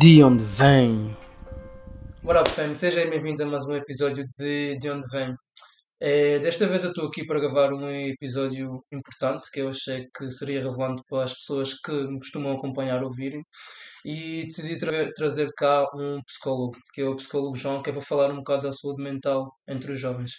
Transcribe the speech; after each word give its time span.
De 0.00 0.22
onde 0.22 0.44
vem? 0.44 1.14
What 2.24 2.38
up, 2.40 2.50
fam? 2.50 2.74
Sejam 2.74 3.08
bem-vindos 3.10 3.40
a 3.40 3.46
mais 3.46 3.66
um 3.66 3.74
episódio 3.74 4.24
de 4.38 4.76
De 4.78 4.90
Onde 4.90 5.06
Vem. 5.12 5.34
É, 6.00 6.38
desta 6.38 6.66
vez 6.66 6.82
eu 6.84 6.90
estou 6.90 7.06
aqui 7.08 7.26
para 7.26 7.40
gravar 7.40 7.72
um 7.72 7.88
episódio 7.90 8.82
importante 8.92 9.50
que 9.52 9.60
eu 9.60 9.68
achei 9.68 10.06
que 10.16 10.28
seria 10.30 10.60
relevante 10.60 11.02
para 11.08 11.24
as 11.24 11.34
pessoas 11.34 11.74
que 11.74 11.92
me 11.92 12.18
costumam 12.18 12.52
acompanhar 12.52 13.02
ouvirem 13.02 13.42
e 14.04 14.44
decidi 14.46 14.78
tra- 14.78 15.12
trazer 15.14 15.50
cá 15.56 15.84
um 15.94 16.18
psicólogo, 16.26 16.76
que 16.94 17.02
é 17.02 17.04
o 17.04 17.16
psicólogo 17.16 17.56
João, 17.56 17.82
que 17.82 17.90
é 17.90 17.92
para 17.92 18.02
falar 18.02 18.30
um 18.30 18.36
bocado 18.38 18.62
da 18.62 18.72
saúde 18.72 19.02
mental 19.02 19.52
entre 19.68 19.92
os 19.92 20.00
jovens. 20.00 20.32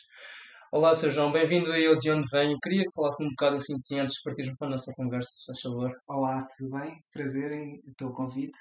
Olá, 0.74 0.96
Sr. 0.96 1.12
João, 1.12 1.32
bem-vindo 1.34 1.70
aí 1.72 1.86
ao 1.86 1.98
De 1.98 2.10
Onde 2.10 2.26
Vem. 2.32 2.56
Queria 2.64 2.84
que 2.84 2.94
falasse 2.96 3.22
um 3.24 3.30
bocado 3.30 3.58
assim 3.58 3.76
de 3.76 4.00
antes 4.00 4.14
de 4.16 4.22
partirmos 4.24 4.56
para 4.58 4.68
a 4.70 4.72
nossa 4.72 4.92
conversa, 4.96 5.30
se 5.30 5.46
faz 5.48 5.60
favor. 5.60 5.92
Olá, 6.08 6.48
tudo 6.58 6.72
bem? 6.80 6.94
Prazer 7.14 7.52
em- 7.52 7.82
pelo 7.98 8.14
convite. 8.14 8.58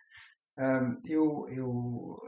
Ahm, 0.60 1.00
eu, 1.06 1.46
eu 1.48 2.19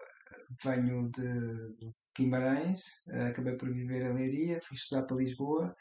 venho 0.65 1.11
de 1.11 1.93
Guimarães, 2.17 2.81
eh, 3.11 3.27
acabei 3.27 3.57
por 3.57 3.71
viver 3.71 4.03
em 4.03 4.15
Leiria, 4.15 4.59
fui 4.63 4.75
estudar 4.77 5.03
para 5.03 5.19
Lisboa 5.19 5.75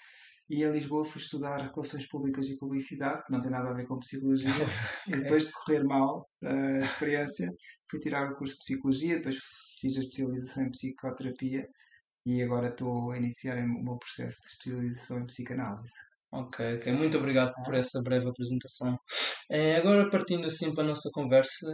e 0.49 0.63
em 0.63 0.71
Lisboa 0.71 1.05
fui 1.05 1.21
estudar 1.21 1.71
Relações 1.73 2.07
Públicas 2.09 2.49
e 2.49 2.57
Publicidade, 2.57 3.23
que 3.23 3.31
não 3.31 3.39
tem 3.39 3.49
nada 3.49 3.69
a 3.69 3.73
ver 3.73 3.87
com 3.87 3.99
Psicologia. 3.99 4.49
E 5.07 5.11
depois 5.15 5.45
de 5.45 5.51
correr 5.53 5.83
mal 5.85 6.27
eh, 6.43 6.79
a 6.81 6.85
experiência, 6.85 7.49
fui 7.89 7.99
tirar 8.01 8.29
o 8.29 8.35
curso 8.35 8.55
de 8.55 8.59
Psicologia, 8.59 9.15
depois 9.15 9.37
fiz 9.79 9.95
a 9.97 10.01
especialização 10.01 10.65
em 10.65 10.71
Psicoterapia 10.71 11.65
e 12.25 12.43
agora 12.43 12.67
estou 12.67 13.11
a 13.11 13.17
iniciar 13.17 13.57
o 13.57 13.83
meu 13.83 13.97
processo 13.97 14.37
de 14.41 14.47
especialização 14.51 15.20
em 15.20 15.25
Psicanálise. 15.25 15.93
Ok, 16.33 16.77
ok. 16.77 16.93
Muito 16.93 17.17
obrigado 17.17 17.53
por 17.65 17.73
essa 17.73 18.01
breve 18.01 18.29
apresentação. 18.29 18.97
Eh, 19.49 19.75
agora, 19.75 20.09
partindo 20.09 20.47
assim 20.47 20.73
para 20.73 20.83
a 20.83 20.87
nossa 20.87 21.09
conversa, 21.13 21.73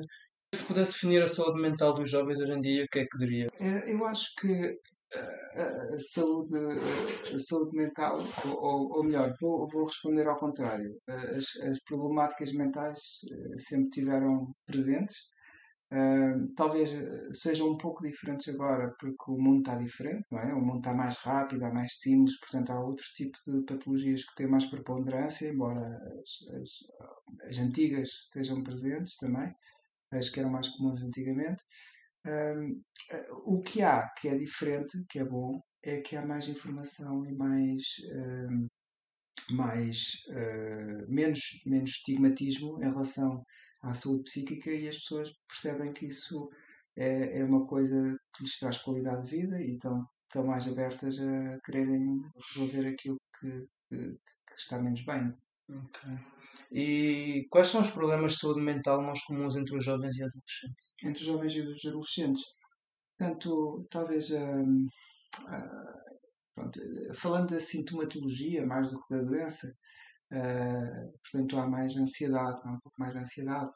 se 0.56 0.64
pudesse 0.64 0.94
definir 0.94 1.22
a 1.22 1.28
saúde 1.28 1.62
mental 1.62 1.94
dos 1.94 2.10
jovens 2.10 2.40
hoje 2.40 2.54
em 2.54 2.62
dia, 2.62 2.84
o 2.86 2.88
que 2.88 3.00
é 3.00 3.06
que 3.06 3.18
diria? 3.18 3.48
Eh, 3.60 3.92
Eu 3.94 4.06
acho 4.06 4.34
que 4.40 4.78
eh, 5.14 5.94
a 5.94 6.00
saúde, 6.00 6.56
eh, 6.58 7.34
a 7.36 7.40
saúde 7.40 7.76
mental, 7.76 8.18
ou, 8.46 8.90
ou- 8.98 9.04
melhor, 9.04 9.34
vou, 9.42 9.68
vou 9.68 9.86
responder 9.86 10.28
ao 10.28 10.38
contrário. 10.38 10.90
Eh, 11.10 11.36
As, 11.38 11.46
as 11.70 11.80
problemáticas 11.84 12.54
mentais 12.54 13.00
sempre 13.58 13.90
tiveram 13.90 14.48
presentes. 14.66 15.16
Talvez 16.58 16.92
sejam 17.32 17.70
um 17.70 17.78
pouco 17.78 18.04
diferentes 18.04 18.54
agora, 18.54 18.94
porque 19.00 19.32
o 19.32 19.38
mundo 19.38 19.60
está 19.60 19.76
diferente, 19.78 20.26
não 20.30 20.40
é? 20.40 20.54
O 20.54 20.60
mundo 20.60 20.80
está 20.80 20.94
mais 20.94 21.18
rápido, 21.20 21.64
há 21.64 21.74
mais 21.74 21.94
estímulos, 21.94 22.38
portanto 22.42 22.72
há 22.72 22.80
outro 22.84 23.06
tipo 23.16 23.38
de 23.48 23.64
patologias 23.64 24.26
que 24.26 24.36
têm 24.36 24.48
mais 24.50 24.66
preponderância, 24.66 25.48
embora 25.48 25.80
as, 25.80 26.32
as, 26.60 27.50
as 27.50 27.58
antigas 27.58 28.10
estejam 28.10 28.62
presentes 28.64 29.16
também, 29.16 29.50
as 30.12 30.30
que 30.30 30.40
eram 30.40 30.52
mais 30.52 30.70
comuns 30.70 31.02
antigamente. 31.02 31.64
Eh, 32.26 32.56
o 33.46 33.62
que 33.62 33.82
há 33.82 34.10
que 34.10 34.28
é 34.28 34.36
diferente, 34.38 35.04
que 35.10 35.20
é 35.20 35.26
bom, 35.26 35.62
é 35.84 36.02
que 36.02 36.16
há 36.16 36.26
mais 36.26 36.48
informação 36.50 37.26
e 37.26 37.34
mais, 37.34 37.84
hum, 38.14 38.68
mais 39.52 40.24
eh, 40.30 41.06
menos, 41.08 41.42
menos 41.66 41.92
estigmatismo 41.92 42.80
em 42.84 42.90
relação 42.90 43.44
à 43.82 43.94
saúde 43.94 44.24
psíquica 44.24 44.72
e 44.72 44.88
as 44.88 44.98
pessoas 44.98 45.32
percebem 45.48 45.94
que 45.94 46.08
isso 46.08 46.50
é, 46.98 47.40
é 47.40 47.44
uma 47.46 47.66
coisa 47.68 48.18
que 48.36 48.44
lhes 48.44 48.60
traz 48.60 48.80
qualidade 48.80 49.24
de 49.24 49.38
vida 49.38 49.62
e 49.62 49.76
estão, 49.76 50.06
estão 50.24 50.46
mais 50.46 50.68
abertas 50.68 51.20
a 51.20 51.60
quererem 51.66 52.22
resolver 52.36 52.88
aquilo 52.88 53.18
que, 53.40 53.68
que, 53.90 53.98
que 54.48 54.56
está 54.58 54.82
menos 54.82 55.04
bem. 55.06 55.34
Ok. 55.70 56.02
E 56.72 57.46
quais 57.50 57.68
são 57.68 57.82
os 57.82 57.92
problemas 57.92 58.34
de 58.34 58.40
saúde 58.40 58.62
mental 58.62 59.02
mais 59.02 59.24
comuns 59.24 59.56
entre 59.56 59.78
os 59.78 59.84
jovens 59.84 60.16
e 60.18 60.24
adolescentes? 60.24 60.94
entre 61.04 61.22
os 61.22 61.28
jovens 61.28 61.54
e 61.54 61.62
os 61.62 61.86
adolescentes. 61.86 62.44
Portanto, 63.18 63.88
talvez, 63.90 64.32
hum, 64.32 64.88
ah, 65.48 66.04
pronto, 66.56 66.80
falando 67.14 67.50
da 67.52 67.60
sintomatologia 67.60 68.66
mais 68.66 68.92
do 68.92 69.00
que 69.02 69.16
da 69.16 69.24
doença, 69.24 69.72
portanto, 71.24 71.58
há 71.58 71.68
mais 71.68 71.96
ansiedade, 71.96 72.62
há 72.64 72.72
um 72.72 72.80
pouco 72.80 73.00
mais 73.00 73.14
de 73.14 73.20
ansiedade. 73.20 73.72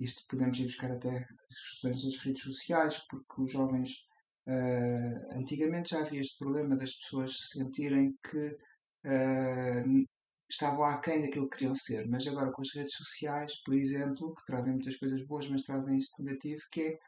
Isto 0.00 0.22
podemos 0.28 0.58
ir 0.58 0.64
buscar 0.64 0.92
até 0.92 1.10
as 1.10 1.60
questões 1.70 2.04
das 2.04 2.16
redes 2.18 2.42
sociais, 2.42 2.98
porque 3.08 3.42
os 3.42 3.52
jovens, 3.52 3.90
ah, 4.46 5.38
antigamente 5.38 5.90
já 5.90 6.00
havia 6.00 6.20
este 6.20 6.38
problema 6.38 6.76
das 6.76 6.94
pessoas 6.96 7.36
se 7.36 7.58
sentirem 7.58 8.14
que 8.30 8.56
ah, 9.04 9.84
estavam 10.50 10.84
aquém 10.84 11.20
daquilo 11.20 11.48
que 11.48 11.58
queriam 11.58 11.74
ser, 11.74 12.08
mas 12.08 12.26
agora 12.26 12.50
com 12.52 12.62
as 12.62 12.74
redes 12.74 12.94
sociais, 12.94 13.60
por 13.64 13.74
exemplo, 13.74 14.34
que 14.34 14.44
trazem 14.46 14.74
muitas 14.74 14.96
coisas 14.96 15.24
boas, 15.26 15.48
mas 15.48 15.62
trazem 15.62 15.98
isto 15.98 16.22
negativo, 16.22 16.62
que 16.72 16.80
é 16.82 16.98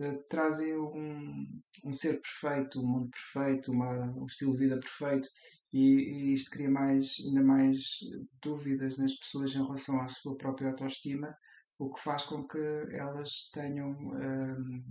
eh, 0.00 0.18
trazem 0.28 0.76
um, 0.76 1.46
um 1.84 1.92
ser 1.92 2.20
perfeito, 2.20 2.80
um 2.80 2.86
mundo 2.86 3.10
perfeito, 3.10 3.72
uma, 3.72 3.90
um 4.16 4.26
estilo 4.26 4.52
de 4.52 4.58
vida 4.58 4.80
perfeito, 4.80 5.28
e, 5.72 5.80
e 5.80 6.32
isto 6.34 6.50
cria 6.50 6.70
mais, 6.70 7.16
ainda 7.26 7.42
mais 7.42 7.98
dúvidas 8.42 8.98
nas 8.98 9.14
pessoas 9.14 9.54
em 9.54 9.62
relação 9.62 10.00
à 10.00 10.08
sua 10.08 10.36
própria 10.36 10.70
autoestima, 10.70 11.36
o 11.78 11.92
que 11.92 12.00
faz 12.02 12.24
com 12.24 12.46
que 12.46 12.58
elas 12.92 13.50
tenham. 13.52 13.90
hum, 13.90 14.82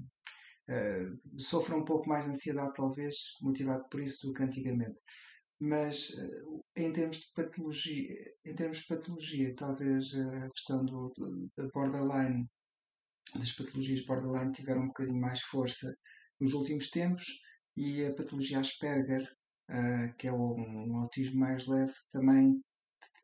eh, 0.70 1.08
sofram 1.38 1.80
um 1.80 1.86
pouco 1.86 2.10
mais 2.10 2.26
de 2.26 2.32
ansiedade, 2.32 2.74
talvez, 2.76 3.16
motivado 3.42 3.86
por 3.90 4.02
isso 4.02 4.28
do 4.28 4.34
que 4.34 4.44
antigamente 4.44 5.00
mas 5.60 6.12
eh, 6.18 6.42
em 6.78 6.92
termos 6.94 7.18
de 7.20 7.28
patologia, 7.34 8.34
em 8.46 8.56
termos 8.56 8.78
de 8.80 8.88
patologia, 8.88 9.56
talvez 9.56 10.14
eh, 10.14 10.38
a 10.46 10.50
questão 10.52 10.86
do, 10.86 11.12
da 11.58 11.68
borderline, 11.74 12.48
das 13.36 13.52
patologias 13.52 14.06
borderline 14.06 14.52
tiveram 14.54 14.84
um 14.84 14.88
bocadinho 14.88 15.20
mais 15.20 15.42
força 15.42 15.88
nos 16.40 16.54
últimos 16.54 16.90
tempos 16.90 17.26
e 17.76 18.06
a 18.06 18.14
patologia 18.14 18.60
Asperger, 18.60 19.28
eh, 19.70 20.08
que 20.18 20.28
é 20.28 20.34
um, 20.34 20.56
um 20.92 20.98
autismo 20.98 21.40
mais 21.40 21.68
leve, 21.68 21.94
também 22.12 22.62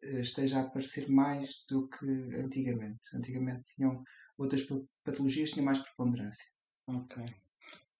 eh, 0.03 0.21
esteja 0.21 0.59
a 0.59 0.63
aparecer 0.63 1.07
mais 1.09 1.49
do 1.69 1.87
que 1.89 2.07
antigamente. 2.45 3.01
Antigamente 3.15 3.63
tinham 3.75 4.03
outras 4.37 4.63
pa- 4.63 4.81
patologias 5.03 5.49
que 5.49 5.55
tinham 5.55 5.65
mais 5.65 5.79
preponderância. 5.79 6.45
Ok. 6.87 7.23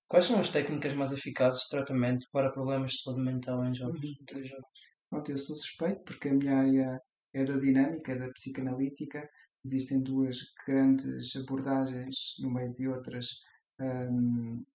Quais 0.07 0.25
são 0.25 0.39
as 0.39 0.49
técnicas 0.49 0.93
mais 0.93 1.11
eficazes 1.11 1.61
de 1.63 1.69
tratamento 1.69 2.27
para 2.31 2.51
problemas 2.51 2.91
de 2.91 3.01
saúde 3.03 3.21
mental 3.21 3.63
em 3.65 3.73
jovens? 3.73 4.09
Uhum. 4.09 4.61
Pronto, 5.13 5.29
eu 5.29 5.37
sou 5.37 5.55
suspeito 5.55 6.03
porque 6.05 6.27
a 6.27 6.33
minha 6.33 6.57
área 6.57 7.01
é 7.35 7.43
da 7.43 7.55
dinâmica, 7.59 8.13
é 8.13 8.15
da 8.15 8.31
psicanalítica. 8.31 9.29
Existem 9.63 10.01
duas 10.01 10.39
grandes 10.65 11.35
abordagens, 11.35 12.33
no 12.39 12.49
meio 12.49 12.73
de 12.73 12.87
outras, 12.87 13.27
hum, 13.79 14.65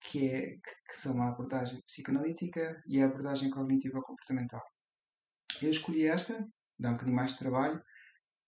que, 0.00 0.26
é, 0.26 0.56
que 0.56 0.96
são 0.96 1.22
a 1.22 1.28
abordagem 1.28 1.80
psicanalítica 1.86 2.82
e 2.88 3.00
a 3.00 3.04
abordagem 3.04 3.50
cognitiva 3.50 4.02
comportamental. 4.02 4.64
Eu 5.62 5.70
escolhi 5.70 6.08
esta, 6.08 6.44
dá 6.76 6.88
um 6.88 6.92
bocadinho 6.94 7.16
mais 7.16 7.30
de 7.34 7.38
trabalho, 7.38 7.80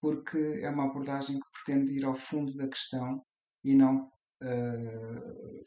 porque 0.01 0.59
é 0.65 0.69
uma 0.69 0.87
abordagem 0.87 1.39
que 1.39 1.47
pretende 1.53 1.97
ir 1.97 2.05
ao 2.05 2.17
fundo 2.17 2.57
da 2.57 2.67
questão 2.67 3.25
e 3.63 3.77
não 3.77 4.11
eh, 4.43 5.63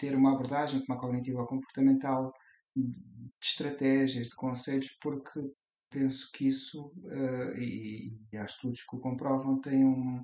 ter 0.00 0.16
uma 0.16 0.32
abordagem 0.32 0.84
como 0.84 0.98
a 0.98 1.00
cognitiva 1.00 1.46
comportamental 1.46 2.32
de 2.76 3.30
estratégias, 3.42 4.28
de 4.28 4.36
conceitos, 4.36 4.90
porque 5.00 5.40
penso 5.90 6.30
que 6.32 6.46
isso, 6.48 6.92
eh, 7.10 7.54
e, 7.58 8.12
e 8.32 8.36
há 8.36 8.44
estudos 8.44 8.82
que 8.84 8.96
o 8.96 9.00
comprovam, 9.00 9.60
tem 9.60 9.84
um- 9.84 10.22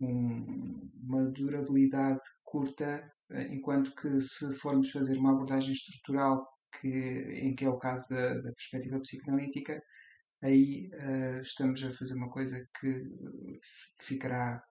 um- 0.00 0.90
uma 1.02 1.30
durabilidade 1.30 2.20
curta, 2.44 3.10
eh, 3.30 3.54
enquanto 3.54 3.94
que 3.94 4.20
se 4.20 4.52
formos 4.54 4.90
fazer 4.90 5.18
uma 5.18 5.32
abordagem 5.32 5.72
estrutural, 5.72 6.46
que, 6.80 6.88
em 6.88 7.54
que 7.54 7.64
é 7.64 7.68
o 7.68 7.78
caso 7.78 8.08
da, 8.10 8.34
da 8.40 8.52
perspectiva 8.52 9.00
psicanalítica, 9.00 9.82
aí 10.42 10.90
eh, 10.92 11.40
estamos 11.40 11.82
a 11.84 11.92
fazer 11.92 12.14
uma 12.16 12.30
coisa 12.30 12.66
que 12.80 13.04
ficará 14.00 14.62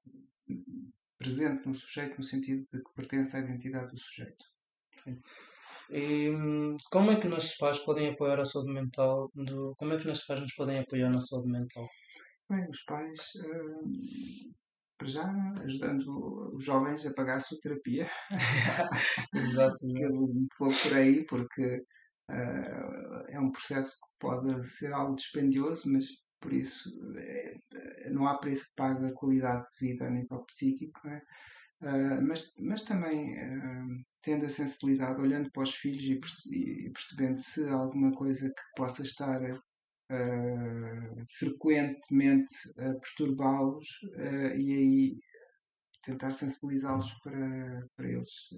presente 1.18 1.68
no 1.68 1.76
sujeito, 1.76 2.18
no 2.18 2.24
sentido 2.24 2.66
de 2.72 2.84
que 2.84 2.94
pertence 2.96 3.36
à 3.36 3.40
identidade 3.40 3.92
do 3.92 3.98
sujeito. 3.98 4.46
E 5.90 6.32
como 6.92 7.12
é 7.12 7.16
que 7.20 7.28
nossos 7.28 7.56
pais 7.58 7.80
podem 7.80 8.10
apoiar 8.10 8.40
a 8.40 8.46
saúde 8.46 8.74
mental 8.74 9.30
do... 9.36 9.74
Como 9.78 9.94
é 9.94 9.96
que 9.96 10.02
os 10.02 10.06
nossos 10.08 10.26
pais 10.26 10.42
nos 10.42 10.56
podem 10.56 10.80
apoiar 10.80 11.10
na 11.10 11.22
saúde 11.22 11.50
mental? 11.52 11.88
Bem, 12.50 12.68
os 12.70 12.84
pais, 12.84 13.20
eh, 13.38 14.56
para 14.98 15.08
já, 15.08 15.32
ajudando 15.64 16.54
os 16.56 16.64
jovens 16.64 17.06
a 17.06 17.14
pagar 17.14 17.38
a 17.38 17.40
sua 17.40 17.60
terapia, 17.60 18.08
Exato, 19.34 19.76
que 19.96 20.04
exato. 20.04 20.04
eu 20.04 20.12
vou 20.60 20.70
por 20.70 20.94
aí, 20.96 21.26
porque 21.26 21.84
eh, 22.30 23.24
é 23.30 23.40
um 23.40 23.52
processo 23.52 23.92
que 23.96 24.14
pode 24.20 24.68
ser 24.68 24.94
algo 24.94 25.16
dispendioso, 25.16 25.92
mas 25.92 26.06
por 26.40 26.54
isso 26.54 26.90
eh, 27.18 27.58
não 28.12 28.28
há 28.28 28.38
preço 28.38 28.70
que 28.70 28.76
pague 28.76 29.06
a 29.06 29.14
qualidade 29.14 29.66
de 29.80 29.88
vida 29.88 30.06
a 30.06 30.10
nível 30.12 30.44
psíquico, 30.46 31.00
não 31.04 31.14
é? 31.14 31.22
Uh, 31.82 32.22
mas, 32.26 32.54
mas 32.60 32.84
também 32.84 33.36
uh, 33.36 34.06
tendo 34.22 34.46
a 34.46 34.50
sensibilidade, 34.50 35.20
olhando 35.22 35.52
para 35.52 35.64
os 35.64 35.76
filhos 35.76 36.04
e, 36.04 36.20
perce 36.20 36.56
e 36.56 36.90
percebendo 36.92 37.38
se 37.38 37.68
há 37.70 37.74
alguma 37.74 38.12
coisa 38.14 38.48
que 38.50 38.62
possa 38.76 39.04
estar 39.04 39.42
uh, 39.52 41.26
frequentemente 41.38 42.54
a 42.80 42.94
perturbá-los, 42.94 43.88
e 44.58 44.74
aí 44.74 45.20
tentar 46.02 46.32
sensibilizá-los 46.32 47.14
para, 47.24 47.88
para 47.96 48.10
eles 48.10 48.50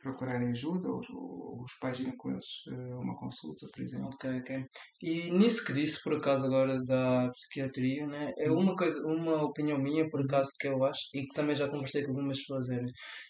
procurarem 0.00 0.50
ajuda 0.50 0.88
ou, 0.88 1.00
ou 1.12 1.62
os 1.62 1.74
pais 1.78 2.00
irem 2.00 2.16
com 2.16 2.30
eles 2.30 2.44
a 2.68 2.98
uma 2.98 3.16
consulta, 3.16 3.66
por 3.72 3.82
exemplo. 3.82 4.10
Ok, 4.14 4.38
ok. 4.38 4.64
E 5.02 5.30
nisso 5.30 5.64
que 5.64 5.72
disse, 5.72 6.02
por 6.02 6.14
acaso, 6.14 6.44
agora 6.44 6.82
da 6.84 7.28
psiquiatria, 7.30 8.06
né? 8.06 8.32
é 8.38 8.50
uhum. 8.50 8.60
uma 8.60 8.76
coisa, 8.76 9.00
uma 9.06 9.42
opinião 9.42 9.78
minha, 9.78 10.08
por 10.08 10.22
acaso, 10.22 10.50
que 10.58 10.68
eu 10.68 10.84
acho, 10.84 11.08
e 11.14 11.22
que 11.22 11.34
também 11.34 11.54
já 11.54 11.68
conversei 11.68 12.02
com 12.02 12.10
algumas 12.10 12.38
pessoas, 12.38 12.68
era, 12.68 12.86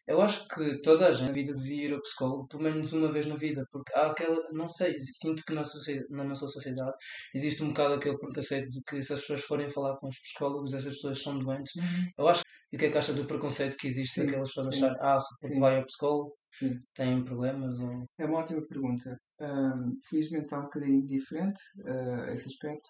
eu 0.07 0.21
acho 0.21 0.47
que 0.49 0.81
toda 0.83 1.09
a 1.09 1.13
gente 1.13 1.25
na 1.25 1.33
vida 1.33 1.55
devia 1.55 1.87
ir 1.87 1.95
ao 1.95 2.01
psicólogo 2.01 2.47
pelo 2.49 2.63
menos 2.63 2.93
uma 2.93 3.11
vez 3.11 3.27
na 3.27 3.37
vida, 3.37 3.67
porque 3.71 3.93
há 3.95 4.07
aquela, 4.07 4.37
não 4.53 4.69
sei, 4.69 4.95
sinto 5.01 5.43
que 5.45 5.55
na, 5.55 5.63
na 6.11 6.25
nossa 6.25 6.47
sociedade 6.47 6.93
existe 7.35 7.63
um 7.63 7.69
bocado 7.69 7.95
aquele 7.95 8.19
preconceito 8.19 8.69
de 8.69 8.83
que 8.83 9.03
se 9.03 9.13
as 9.13 9.21
pessoas 9.21 9.43
forem 9.43 9.69
falar 9.69 9.97
com 9.97 10.09
os 10.09 10.19
psicólogos, 10.21 10.73
essas 10.73 10.95
pessoas 10.97 11.23
são 11.23 11.39
doentes. 11.39 11.75
Uhum. 11.77 12.11
Eu 12.19 12.29
acho 12.29 12.43
e 12.75 12.77
o 12.77 12.79
que 12.79 12.87
é 12.87 12.91
que 12.91 12.99
acha 12.99 13.13
do 13.13 13.25
preconceito 13.25 13.77
que 13.77 13.87
existe 13.87 14.15
sim, 14.15 14.27
daquelas 14.27 14.49
pessoas 14.49 14.75
achar, 14.75 14.97
ah, 14.99 15.21
se 15.21 15.29
porque 15.41 15.61
vai 15.61 15.77
ao 15.77 15.85
psicólogo, 15.85 16.35
sim. 16.51 16.77
têm 16.93 17.23
problemas? 17.23 17.79
Ou... 17.79 18.05
É 18.19 18.27
uma 18.27 18.41
ótima 18.41 18.67
pergunta. 18.67 19.17
Um, 19.41 19.97
felizmente 20.09 20.47
está 20.47 20.59
um 20.59 20.65
bocadinho 20.65 21.07
diferente 21.07 21.61
uh, 21.85 22.33
esse 22.33 22.49
aspecto, 22.49 22.89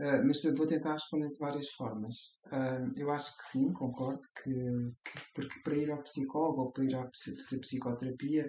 uh, 0.00 0.24
mas 0.24 0.40
vou 0.56 0.68
tentar 0.68 0.92
responder 0.92 1.30
de 1.30 1.38
várias 1.38 1.68
formas. 1.70 2.14
Uh, 2.46 2.92
eu 2.96 3.10
acho 3.10 3.36
que 3.36 3.44
sim, 3.46 3.72
concordo, 3.72 4.22
que, 4.40 4.52
que, 4.52 5.20
porque 5.34 5.60
para 5.64 5.78
ir 5.78 5.90
ao 5.90 6.02
psicólogo 6.04 6.62
ou 6.62 6.72
para 6.72 6.84
ir 6.84 6.94
a 6.94 7.02
fazer 7.02 7.58
psicoterapia 7.58 8.48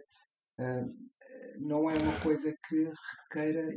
não 1.58 1.90
é 1.90 1.98
uma 1.98 2.18
coisa 2.22 2.56
que 2.70 2.92
requeira 3.24 3.68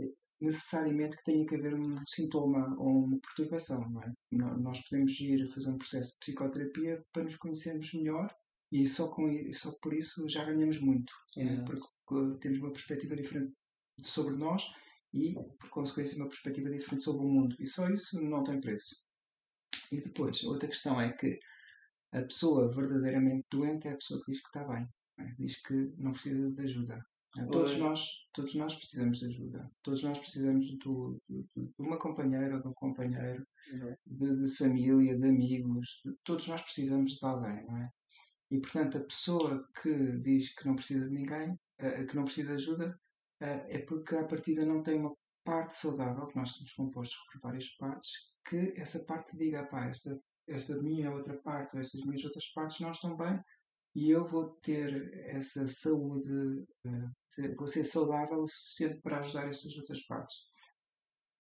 necessariamente 0.40 1.16
que 1.16 1.24
tenha 1.24 1.46
que 1.46 1.56
haver 1.56 1.74
um 1.74 1.96
sintoma 2.06 2.74
ou 2.78 3.04
uma 3.04 3.18
perturbação. 3.20 3.88
Não 3.90 4.02
é? 4.02 4.12
Nós 4.60 4.80
podemos 4.88 5.18
ir 5.20 5.48
fazer 5.52 5.70
um 5.70 5.78
processo 5.78 6.12
de 6.12 6.18
psicoterapia 6.20 7.02
para 7.12 7.24
nos 7.24 7.36
conhecermos 7.36 7.92
melhor 7.94 8.28
e 8.70 8.86
só, 8.86 9.08
com, 9.10 9.28
só 9.52 9.72
por 9.82 9.94
isso 9.94 10.28
já 10.28 10.44
ganhamos 10.44 10.80
muito. 10.80 11.12
É? 11.36 11.56
Porque 11.62 12.38
temos 12.40 12.58
uma 12.58 12.72
perspectiva 12.72 13.16
diferente 13.16 13.52
sobre 14.00 14.36
nós 14.36 14.62
e, 15.12 15.34
por 15.58 15.70
consequência, 15.70 16.22
uma 16.22 16.28
perspectiva 16.28 16.70
diferente 16.70 17.02
sobre 17.02 17.24
o 17.24 17.28
mundo. 17.28 17.56
E 17.58 17.66
só 17.66 17.88
isso 17.88 18.20
não 18.22 18.42
tem 18.42 18.60
preço. 18.60 18.94
E 19.90 20.00
depois, 20.00 20.44
outra 20.44 20.68
questão 20.68 21.00
é 21.00 21.12
que 21.12 21.38
a 22.12 22.22
pessoa 22.22 22.72
verdadeiramente 22.72 23.46
doente 23.50 23.88
é 23.88 23.92
a 23.92 23.96
pessoa 23.96 24.20
que 24.24 24.32
diz 24.32 24.40
que 24.40 24.48
está 24.48 24.64
bem. 24.64 24.86
É? 25.18 25.24
Diz 25.38 25.60
que 25.62 25.74
não 25.96 26.12
precisa 26.12 26.50
de 26.50 26.62
ajuda. 26.62 27.04
Todos 27.50 27.76
nós, 27.76 28.08
todos 28.32 28.54
nós 28.54 28.74
precisamos 28.74 29.18
de 29.18 29.26
ajuda. 29.26 29.70
Todos 29.82 30.02
nós 30.02 30.18
precisamos 30.18 30.64
de, 30.64 30.78
de, 31.28 31.44
de 31.56 31.72
uma 31.78 31.98
companheira, 31.98 32.60
de 32.60 32.66
um 32.66 32.72
companheiro, 32.72 33.46
de, 34.06 34.42
de, 34.42 34.56
família, 34.56 35.16
de 35.16 35.28
amigos. 35.28 36.02
todos 36.24 36.48
nós 36.48 36.62
precisamos 36.62 37.12
de 37.12 37.26
alguém, 37.26 37.66
não 37.66 37.76
é? 37.76 37.90
E 38.50 38.58
portanto, 38.58 38.96
a 38.96 39.04
pessoa 39.04 39.68
que 39.82 40.18
diz 40.20 40.54
que 40.54 40.66
não 40.66 40.74
precisa 40.74 41.06
de 41.06 41.14
ninguém, 41.14 41.54
que 42.08 42.16
não 42.16 42.24
precisa 42.24 42.48
de 42.48 42.54
ajuda, 42.54 42.98
é 43.40 43.78
porque 43.80 44.16
a 44.16 44.24
partida 44.24 44.64
não 44.64 44.82
tem 44.82 44.98
uma 44.98 45.14
parte 45.44 45.74
saudável, 45.74 46.26
que 46.26 46.36
nós 46.36 46.52
somos 46.52 46.72
compostos 46.72 47.18
por 47.26 47.40
várias 47.40 47.68
partes, 47.76 48.10
que 48.48 48.72
essa 48.76 49.04
parte 49.04 49.36
diga, 49.36 49.66
pá, 49.66 49.86
esta, 49.86 50.18
esta 50.46 50.80
minha 50.82 51.12
outra 51.12 51.36
parte, 51.42 51.76
ou 51.76 51.80
estas 51.80 52.00
minhas 52.02 52.24
outras 52.24 52.50
partes 52.52 52.80
não 52.80 52.90
estão 52.90 53.16
bem, 53.16 53.38
e 53.98 54.10
eu 54.10 54.24
vou 54.24 54.50
ter 54.62 55.12
essa 55.26 55.66
saúde, 55.66 56.64
uh, 56.86 57.56
vou 57.56 57.66
ser 57.66 57.82
saudável 57.82 58.40
o 58.40 58.46
suficiente 58.46 59.00
para 59.02 59.18
ajudar 59.18 59.48
estas 59.48 59.76
outras 59.76 60.06
partes. 60.06 60.36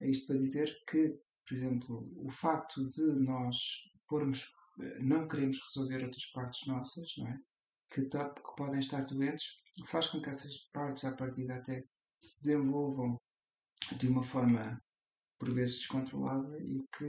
É 0.00 0.10
isto 0.10 0.26
para 0.26 0.40
dizer 0.40 0.68
que, 0.88 1.16
por 1.46 1.54
exemplo, 1.54 2.12
o 2.16 2.28
facto 2.28 2.90
de 2.90 3.20
nós 3.20 3.56
pormos, 4.08 4.42
uh, 4.42 5.00
não 5.00 5.28
queremos 5.28 5.60
resolver 5.68 6.04
outras 6.04 6.26
partes 6.32 6.66
nossas, 6.66 7.08
não 7.18 7.28
é? 7.28 7.38
Que, 7.92 8.08
tá, 8.08 8.28
que 8.28 8.56
podem 8.56 8.80
estar 8.80 9.04
doentes, 9.04 9.46
faz 9.86 10.08
com 10.08 10.20
que 10.20 10.28
essas 10.28 10.58
partes, 10.72 11.04
à 11.04 11.14
partida, 11.14 11.54
até 11.54 11.84
se 12.20 12.42
desenvolvam 12.42 13.16
de 13.96 14.08
uma 14.08 14.22
forma, 14.24 14.82
por 15.38 15.54
vezes, 15.54 15.78
descontrolada 15.78 16.58
e 16.60 16.84
que 16.98 17.06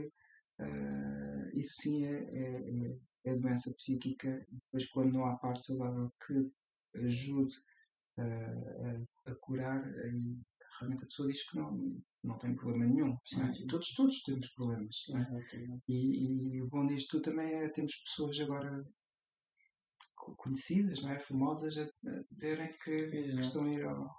uh, 0.60 1.58
isso 1.58 1.74
sim 1.82 2.06
é, 2.06 2.12
é, 2.12 2.96
é 3.24 3.36
doença 3.36 3.72
psíquica, 3.76 4.46
depois 4.50 4.88
quando 4.88 5.12
não 5.12 5.26
há 5.26 5.36
parte 5.36 5.64
saudável 5.64 6.12
que 6.26 6.50
ajude 7.06 7.54
a, 8.18 8.22
a, 8.22 9.32
a 9.32 9.34
curar, 9.36 9.84
aí 9.84 10.38
realmente 10.78 11.04
a 11.04 11.06
pessoa 11.06 11.28
diz 11.28 11.48
que 11.48 11.56
não, 11.56 12.02
não 12.24 12.38
tem 12.38 12.54
problema 12.54 12.86
nenhum. 12.86 13.12
É? 13.12 13.66
Todos, 13.68 13.94
todos 13.94 14.22
temos 14.22 14.48
problemas. 14.50 14.96
É? 15.14 15.80
E, 15.88 16.56
e, 16.56 16.62
o 16.62 16.68
bom 16.68 16.86
disto 16.86 17.20
também 17.20 17.54
é 17.54 17.68
temos 17.68 17.94
pessoas 18.04 18.40
agora 18.40 18.84
conhecidas, 20.14 21.02
não 21.02 21.12
é? 21.12 21.18
famosas, 21.18 21.76
a, 21.78 21.82
a 21.82 22.22
dizerem 22.30 22.76
que, 22.84 23.08
que, 23.08 23.18
estão 23.40 23.64
a 23.64 23.72
ir 23.72 23.84
ao, 23.84 24.10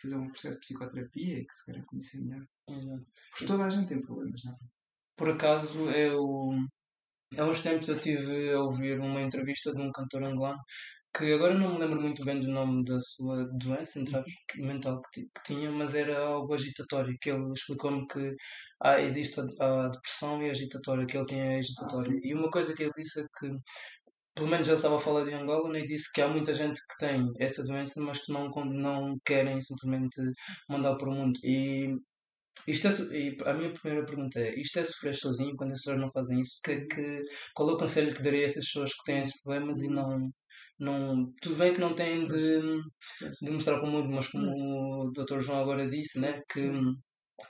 fazer 0.00 0.16
um 0.16 0.28
processo 0.28 0.54
de 0.54 0.60
psicoterapia 0.60 1.38
e 1.38 1.46
que 1.46 1.54
se 1.54 1.66
querem 1.66 1.84
conhecer 1.84 2.20
melhor. 2.20 2.46
Exato. 2.68 3.06
Porque 3.30 3.46
toda 3.46 3.64
a 3.64 3.70
gente 3.70 3.88
tem 3.88 4.00
problemas, 4.00 4.42
não 4.44 4.52
é? 4.52 4.56
Por 5.16 5.30
acaso 5.30 5.90
eu 5.90 6.50
Há 7.36 7.44
uns 7.44 7.60
tempos 7.60 7.88
eu 7.88 7.96
estive 7.96 8.52
a 8.52 8.60
ouvir 8.60 9.00
uma 9.00 9.20
entrevista 9.20 9.72
de 9.72 9.80
um 9.80 9.92
cantor 9.92 10.24
angolano 10.24 10.60
que 11.16 11.32
agora 11.32 11.54
não 11.54 11.74
me 11.74 11.80
lembro 11.80 12.00
muito 12.00 12.24
bem 12.24 12.38
do 12.38 12.48
nome 12.48 12.84
da 12.84 13.00
sua 13.00 13.44
doença 13.58 14.00
mental 14.56 15.00
que, 15.12 15.22
que, 15.22 15.42
tinha, 15.44 15.70
mas 15.70 15.94
era 15.94 16.18
algo 16.20 16.54
agitatório, 16.54 17.16
que 17.20 17.30
ele 17.30 17.52
explicou-me 17.52 18.06
que 18.06 18.34
ah, 18.80 19.00
existe 19.00 19.40
a, 19.40 19.86
a, 19.86 19.88
depressão 19.88 20.42
e 20.42 20.48
a 20.48 20.52
agitatória, 20.52 21.06
que 21.06 21.16
ele 21.16 21.26
tinha 21.26 21.58
agitatória. 21.58 22.12
Ah. 22.12 22.20
E 22.22 22.34
uma 22.34 22.50
coisa 22.50 22.74
que 22.74 22.84
ele 22.84 22.92
disse 22.96 23.20
é 23.20 23.24
que, 23.38 23.50
pelo 24.34 24.48
menos 24.48 24.68
ele 24.68 24.76
estava 24.76 24.96
a 24.96 25.00
falar 25.00 25.24
de 25.24 25.34
Angola, 25.34 25.70
né, 25.70 25.80
e 25.80 25.86
disse 25.86 26.12
que 26.12 26.22
há 26.22 26.28
muita 26.28 26.54
gente 26.54 26.80
que 26.80 26.98
tem 26.98 27.32
essa 27.40 27.64
doença, 27.64 28.00
mas 28.00 28.20
que 28.20 28.32
não, 28.32 28.48
não 28.66 29.18
querem 29.24 29.60
simplesmente 29.60 30.20
mandar 30.68 30.96
para 30.96 31.08
o 31.08 31.12
mundo. 31.12 31.38
E 31.42 31.96
isto 32.66 32.88
é, 32.88 32.90
e 33.16 33.36
a 33.44 33.54
minha 33.54 33.72
primeira 33.72 34.04
pergunta 34.04 34.40
é: 34.40 34.54
isto 34.58 34.78
é 34.78 34.84
sofrer 34.84 35.14
sozinho 35.14 35.56
quando 35.56 35.72
as 35.72 35.78
pessoas 35.78 35.98
não 35.98 36.10
fazem 36.10 36.40
isso? 36.40 36.58
Que, 36.62 36.86
que, 36.86 37.22
qual 37.54 37.70
é 37.70 37.72
o 37.72 37.78
conselho 37.78 38.14
que 38.14 38.22
daria 38.22 38.42
a 38.42 38.46
essas 38.46 38.64
pessoas 38.64 38.92
que 38.92 39.04
têm 39.04 39.22
esses 39.22 39.42
problemas 39.42 39.80
e 39.80 39.88
não. 39.88 40.30
não 40.78 41.32
tudo 41.40 41.56
bem 41.56 41.74
que 41.74 41.80
não 41.80 41.94
têm 41.94 42.26
de, 42.26 42.60
de 43.42 43.50
mostrar 43.50 43.78
para 43.78 43.88
o 43.88 43.90
mundo, 43.90 44.08
mas 44.10 44.28
como 44.28 45.06
o 45.06 45.12
Dr. 45.12 45.40
João 45.40 45.60
agora 45.60 45.88
disse, 45.88 46.20
né, 46.20 46.40
que 46.52 46.70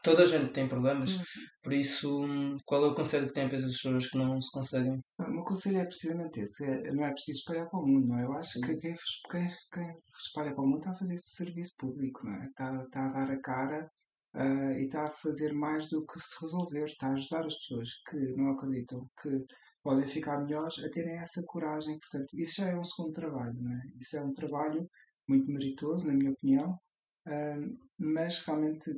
toda 0.02 0.22
a 0.22 0.26
gente 0.26 0.52
tem 0.52 0.68
problemas, 0.68 1.16
por 1.62 1.72
isso, 1.72 2.26
qual 2.64 2.84
é 2.84 2.88
o 2.88 2.94
conselho 2.94 3.26
que 3.26 3.32
tem 3.32 3.48
para 3.48 3.56
essas 3.56 3.72
pessoas 3.72 4.08
que 4.08 4.18
não 4.18 4.40
se 4.40 4.50
conseguem? 4.52 5.00
O 5.18 5.30
meu 5.30 5.44
conselho 5.44 5.78
é 5.78 5.84
precisamente 5.84 6.40
esse: 6.40 6.64
é, 6.64 6.92
não 6.92 7.04
é 7.04 7.12
preciso 7.12 7.38
espalhar 7.38 7.68
para 7.68 7.80
o 7.80 7.86
mundo, 7.86 8.08
não 8.08 8.18
é? 8.18 8.24
Eu 8.24 8.32
acho 8.32 8.60
que 8.60 8.76
quem, 8.78 8.94
quem, 9.30 9.46
quem 9.72 9.94
espalha 10.26 10.54
para 10.54 10.62
o 10.62 10.66
mundo 10.66 10.78
está 10.78 10.90
a 10.90 10.96
fazer 10.96 11.14
esse 11.14 11.30
serviço 11.30 11.74
público, 11.78 12.20
não 12.24 12.34
é? 12.34 12.46
Está, 12.46 12.82
está 12.82 13.06
a 13.06 13.12
dar 13.12 13.30
a 13.32 13.40
cara 13.40 13.90
uh, 14.34 14.72
e 14.78 14.84
está 14.84 15.04
a 15.06 15.10
fazer 15.10 15.52
mais 15.52 15.88
do 15.88 16.06
que 16.06 16.20
se 16.20 16.40
resolver, 16.40 16.84
está 16.84 17.08
a 17.08 17.14
ajudar 17.14 17.46
as 17.46 17.56
pessoas 17.56 17.88
que 18.08 18.16
não 18.36 18.50
acreditam 18.50 19.08
que 19.22 19.44
podem 19.82 20.06
ficar 20.06 20.42
melhores 20.42 20.78
a 20.84 20.90
terem 20.90 21.18
essa 21.18 21.42
coragem. 21.44 21.98
Portanto, 21.98 22.28
isso 22.34 22.56
já 22.60 22.68
é 22.68 22.78
um 22.78 22.84
segundo 22.84 23.12
trabalho, 23.12 23.54
não 23.60 23.72
é? 23.72 23.82
Isso 24.00 24.16
é 24.16 24.22
um 24.22 24.32
trabalho 24.32 24.88
muito 25.28 25.50
meritoso, 25.50 26.06
na 26.06 26.14
minha 26.14 26.32
opinião, 26.32 26.78
uh, 27.26 27.78
mas 27.98 28.38
realmente 28.44 28.90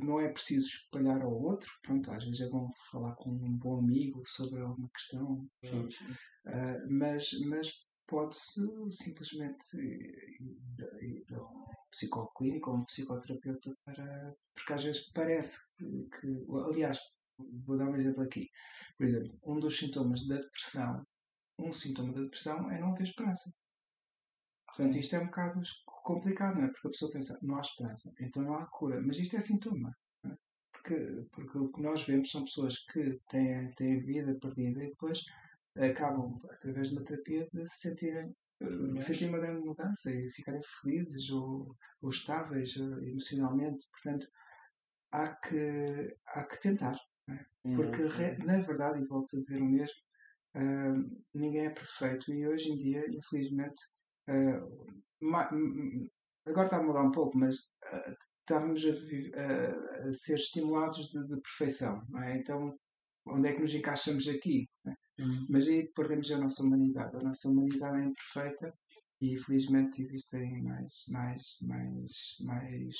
não 0.00 0.20
é 0.20 0.28
preciso 0.28 0.66
espalhar 0.66 1.22
ao 1.22 1.32
outro. 1.32 1.70
Pronto, 1.82 2.10
às 2.10 2.24
vezes 2.24 2.40
é 2.40 2.48
bom 2.48 2.70
falar 2.90 3.14
com 3.16 3.30
um 3.30 3.56
bom 3.56 3.78
amigo 3.78 4.22
sobre 4.26 4.60
alguma 4.60 4.88
questão, 4.90 5.46
sim, 5.64 5.90
sim. 5.90 6.04
Uh, 6.46 6.86
mas, 6.90 7.30
mas 7.46 7.72
pode-se 8.06 8.60
simplesmente 8.90 9.76
ir, 9.76 10.38
ir 11.00 11.24
a 11.34 11.81
um 11.92 11.96
psicólogo 11.96 12.32
clínico 12.34 12.70
ou 12.70 12.76
um 12.78 12.84
psicoterapeuta 12.84 13.74
para. 13.84 14.34
Porque 14.54 14.72
às 14.72 14.82
vezes 14.82 15.10
parece 15.12 15.58
que, 15.76 16.08
que. 16.20 16.46
Aliás, 16.70 16.98
vou 17.66 17.76
dar 17.76 17.88
um 17.88 17.96
exemplo 17.96 18.22
aqui. 18.22 18.48
Por 18.96 19.06
exemplo, 19.06 19.38
um 19.44 19.60
dos 19.60 19.78
sintomas 19.78 20.26
da 20.26 20.36
depressão, 20.36 21.06
um 21.58 21.72
sintoma 21.72 22.12
da 22.12 22.22
depressão 22.22 22.70
é 22.70 22.80
não 22.80 22.92
haver 22.92 23.04
esperança. 23.04 23.52
Portanto, 24.66 24.96
isto 24.96 25.16
é 25.16 25.20
um 25.20 25.26
bocado 25.26 25.60
complicado, 25.84 26.56
não 26.56 26.64
é? 26.64 26.68
Porque 26.68 26.88
a 26.88 26.90
pessoa 26.90 27.12
pensa, 27.12 27.38
não 27.42 27.56
há 27.56 27.60
esperança, 27.60 28.12
então 28.20 28.42
não 28.42 28.54
há 28.54 28.66
cura. 28.66 29.00
Mas 29.02 29.18
isto 29.18 29.36
é 29.36 29.40
sintoma. 29.40 29.94
É? 30.24 30.30
Porque, 30.72 31.26
porque 31.30 31.58
o 31.58 31.70
que 31.70 31.82
nós 31.82 32.06
vemos 32.06 32.30
são 32.30 32.44
pessoas 32.44 32.78
que 32.86 33.20
têm, 33.28 33.70
têm 33.74 34.00
vida 34.00 34.34
perdida 34.40 34.82
e 34.82 34.88
depois 34.88 35.24
acabam, 35.76 36.40
através 36.50 36.88
de 36.88 36.94
uma 36.94 37.04
terapia, 37.04 37.48
de 37.52 37.68
se 37.68 37.88
sentirem, 37.90 38.34
uh, 38.62 39.02
sentirem 39.02 39.28
uma 39.30 39.38
grande 39.38 39.64
mudança 39.66 40.10
e 40.10 40.30
ficarem 40.30 40.60
felizes 40.62 41.30
ou, 41.30 41.76
ou 42.00 42.10
estáveis 42.10 42.76
uh, 42.76 43.04
emocionalmente. 43.04 43.86
Portanto, 43.90 44.26
há 45.12 45.34
que, 45.36 46.16
há 46.28 46.44
que 46.44 46.60
tentar. 46.60 46.96
É? 47.28 47.44
Porque, 47.76 48.02
uhum. 48.02 48.46
na 48.46 48.60
verdade, 48.60 49.00
e 49.00 49.06
volto 49.06 49.36
a 49.36 49.40
dizer 49.40 49.60
o 49.60 49.66
mesmo, 49.66 49.96
uh, 50.56 51.22
ninguém 51.34 51.66
é 51.66 51.70
perfeito 51.70 52.32
e 52.32 52.46
hoje 52.46 52.70
em 52.70 52.76
dia, 52.76 53.04
infelizmente, 53.10 53.80
agora 56.46 56.64
está 56.64 56.78
a 56.78 56.82
mudar 56.82 57.02
um 57.02 57.10
pouco, 57.10 57.36
mas 57.36 57.56
estávamos 58.40 58.84
a, 58.84 60.08
a, 60.08 60.12
ser 60.12 60.36
estimulados 60.36 61.08
de, 61.08 61.26
de 61.26 61.40
perfeição. 61.40 62.02
É? 62.24 62.36
Então, 62.38 62.78
onde 63.26 63.48
é 63.48 63.52
que 63.52 63.60
nos 63.60 63.74
encaixamos 63.74 64.28
aqui? 64.28 64.68
Uhum. 65.18 65.46
Mas 65.48 65.68
aí 65.68 65.88
perdemos 65.94 66.30
a 66.30 66.38
nossa 66.38 66.62
humanidade. 66.62 67.16
A 67.16 67.20
nossa 67.20 67.48
humanidade 67.48 68.00
é 68.00 68.04
imperfeita 68.04 68.74
e 69.20 69.34
infelizmente 69.34 70.02
existem 70.02 70.62
mais, 70.62 71.04
mais, 71.08 71.58
mais, 71.62 72.36
mais 72.40 72.96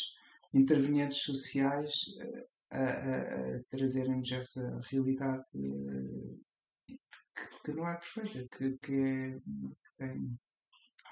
intervenientes 0.55 1.23
sociais 1.23 1.93
eh, 2.21 2.47
a, 2.71 2.85
a, 2.85 3.57
a 3.57 3.63
trazerem-nos 3.71 4.31
essa 4.33 4.81
realidade 4.91 5.45
eh, 5.55 6.95
que, 7.35 7.63
que 7.65 7.73
não 7.73 7.89
é 7.89 7.97
perfeita, 7.97 8.57
que, 8.57 8.79
que, 8.79 8.95
é, 8.95 9.39
que 9.39 9.97
tem, 9.99 10.39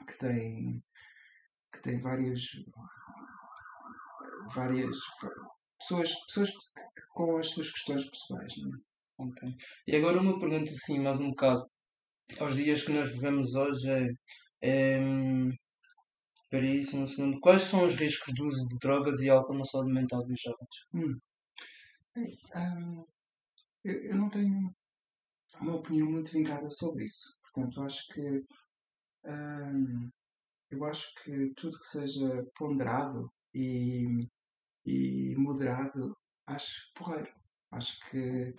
que 0.07 0.19
tem 0.19 0.83
que 1.73 1.81
tem 1.83 2.01
várias 2.01 2.43
várias 4.55 4.99
pessoas, 5.79 6.15
pessoas 6.27 6.51
com 7.11 7.37
as 7.37 7.49
suas 7.51 7.71
questões 7.71 8.09
pessoais. 8.09 8.57
Não 8.59 8.75
é? 8.75 8.90
Ok. 9.21 9.55
E 9.87 9.97
agora 9.97 10.19
uma 10.19 10.39
pergunta 10.39 10.71
assim, 10.71 10.99
mais 10.99 11.21
um 11.21 11.29
bocado. 11.29 11.63
Aos 12.41 12.57
dias 12.57 12.83
que 12.83 12.93
nós 12.93 13.11
vivemos 13.13 13.55
hoje 13.55 13.91
é. 13.91 14.09
é 14.63 14.99
Espera 16.43 16.65
aí, 16.65 16.83
só 16.83 16.97
um 16.97 17.07
segundo. 17.07 17.39
Quais 17.39 17.63
são 17.65 17.85
os 17.85 17.95
riscos 17.95 18.33
do 18.35 18.47
uso 18.47 18.67
de 18.67 18.79
drogas 18.79 19.21
e 19.21 19.29
álcool 19.29 19.59
na 19.59 19.65
saúde 19.65 19.93
mental 19.93 20.23
dos 20.23 20.41
jovens? 20.41 20.77
Hum. 20.95 21.19
Hum, 22.17 23.05
eu, 23.85 23.95
eu 24.05 24.17
não 24.17 24.29
tenho 24.29 24.75
uma 25.61 25.77
opinião 25.77 26.11
muito 26.11 26.33
vincada 26.33 26.69
sobre 26.71 27.05
isso. 27.05 27.37
Portanto, 27.43 27.83
acho 27.83 28.09
que 28.15 28.43
hum, 29.27 30.11
eu 30.71 30.85
acho 30.87 31.15
que 31.23 31.53
tudo 31.57 31.79
que 31.79 31.87
seja 31.87 32.43
ponderado 32.57 33.31
e, 33.55 34.27
e 34.87 35.35
moderado, 35.37 36.17
acho 36.47 36.91
porreiro. 36.95 37.31
Acho 37.71 38.01
que 38.11 38.53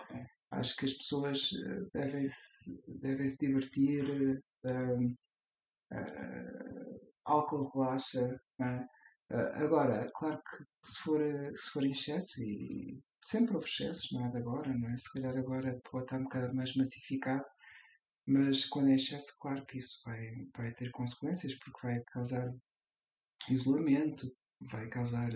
acho 0.52 0.76
que 0.76 0.84
as 0.84 0.92
pessoas 0.94 1.50
eh, 1.52 1.80
devem 1.94 2.24
se, 2.24 2.82
devem 2.88 3.28
-se 3.28 3.46
divertir. 3.46 4.04
Uh, 4.64 5.06
uh, 5.92 7.12
álcool 7.24 7.70
relaxa. 7.74 8.40
Uh, 8.60 8.86
agora, 9.54 10.10
claro 10.14 10.42
que 10.42 10.64
se 10.84 10.98
for, 11.00 11.20
se 11.56 11.70
for 11.70 11.84
em 11.84 11.92
excesso, 11.92 12.42
e 12.42 13.00
sempre 13.24 13.54
houve 13.54 13.66
excessos, 13.66 14.12
não 14.12 14.26
é 14.26 14.30
de 14.30 14.38
agora, 14.38 14.72
não 14.74 14.88
é? 14.90 14.96
Se 14.96 15.12
calhar 15.12 15.36
agora 15.36 15.80
pode 15.90 16.04
estar 16.04 16.18
um 16.18 16.24
bocado 16.24 16.54
mais 16.54 16.74
massificado, 16.76 17.44
mas 18.26 18.66
quando 18.66 18.90
é 18.90 18.96
excesso, 18.96 19.38
claro 19.40 19.64
que 19.66 19.78
isso 19.78 20.02
vai, 20.04 20.48
vai 20.56 20.74
ter 20.74 20.90
consequências, 20.90 21.54
porque 21.54 21.86
vai 21.86 22.00
causar 22.12 22.52
isolamento, 23.50 24.30
vai 24.60 24.88
causar. 24.88 25.30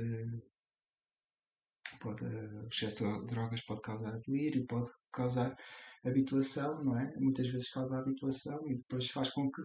Pode, 1.99 2.25
o 2.25 2.69
excesso 2.69 3.21
de 3.21 3.27
drogas 3.27 3.61
pode 3.63 3.83
causar 3.83 4.19
delírio, 4.21 4.67
pode 4.67 4.91
causar 5.13 5.57
habituação, 6.05 6.85
não 6.85 6.99
é? 6.99 7.13
Muitas 7.19 7.49
vezes 7.49 7.71
causa 7.71 7.99
habituação 7.99 8.67
e 8.69 8.77
depois 8.77 9.11
faz 9.11 9.31
com 9.31 9.51
que 9.51 9.63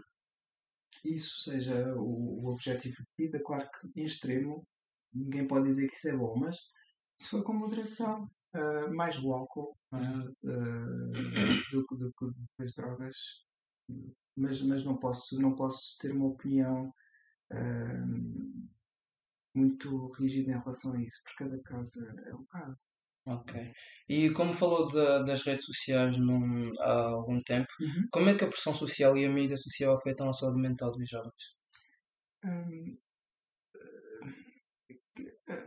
isso 1.06 1.42
seja 1.42 1.96
o, 1.96 2.44
o 2.44 2.52
objetivo 2.52 2.98
de 2.98 3.26
vida. 3.26 3.42
Claro 3.44 3.70
que 3.70 4.00
em 4.00 4.04
extremo 4.04 4.66
ninguém 5.14 5.48
pode 5.48 5.68
dizer 5.68 5.88
que 5.88 5.96
isso 5.96 6.10
é 6.10 6.18
bom, 6.18 6.36
mas 6.38 6.58
se 7.18 7.30
for 7.30 7.44
com 7.44 7.54
moderação, 7.54 8.30
uh, 8.56 8.94
mais 8.94 9.20
o 9.20 9.34
álcool 9.34 9.78
uh, 9.94 10.30
uh, 10.44 11.12
do, 11.72 11.86
do, 11.90 12.14
do 12.20 12.34
que 12.58 12.64
as 12.64 12.74
drogas, 12.74 13.16
mas, 14.36 14.62
mas 14.64 14.84
não, 14.84 14.98
posso, 14.98 15.40
não 15.40 15.56
posso 15.56 15.98
ter 16.00 16.12
uma 16.12 16.28
opinião 16.28 16.92
muito 19.54 20.08
rígida 20.14 20.52
em 20.52 20.60
relação 20.60 20.94
a 20.94 21.02
isso, 21.02 21.22
porque 21.24 21.44
cada 21.44 21.62
caso 21.64 22.06
é 22.26 22.36
um 22.36 22.46
caso. 22.46 22.78
Ok. 23.26 23.72
E 24.10 24.32
como 24.32 24.52
falou 24.52 24.92
das 24.92 25.44
redes 25.44 25.66
sociais 25.66 26.18
num, 26.18 26.72
há 26.80 27.10
algum 27.10 27.38
tempo, 27.40 27.68
uhum. 27.80 28.08
como 28.12 28.30
é 28.30 28.36
que 28.36 28.44
a 28.44 28.48
pressão 28.48 28.74
social 28.74 29.16
e 29.16 29.26
a 29.26 29.30
mídia 29.30 29.58
social 29.58 29.94
afetam 29.94 30.28
a 30.30 30.34
saúde 30.34 30.60
mental 30.60 30.92
dos 30.92 31.08
jovens? 31.08 31.56
Um, 32.44 32.98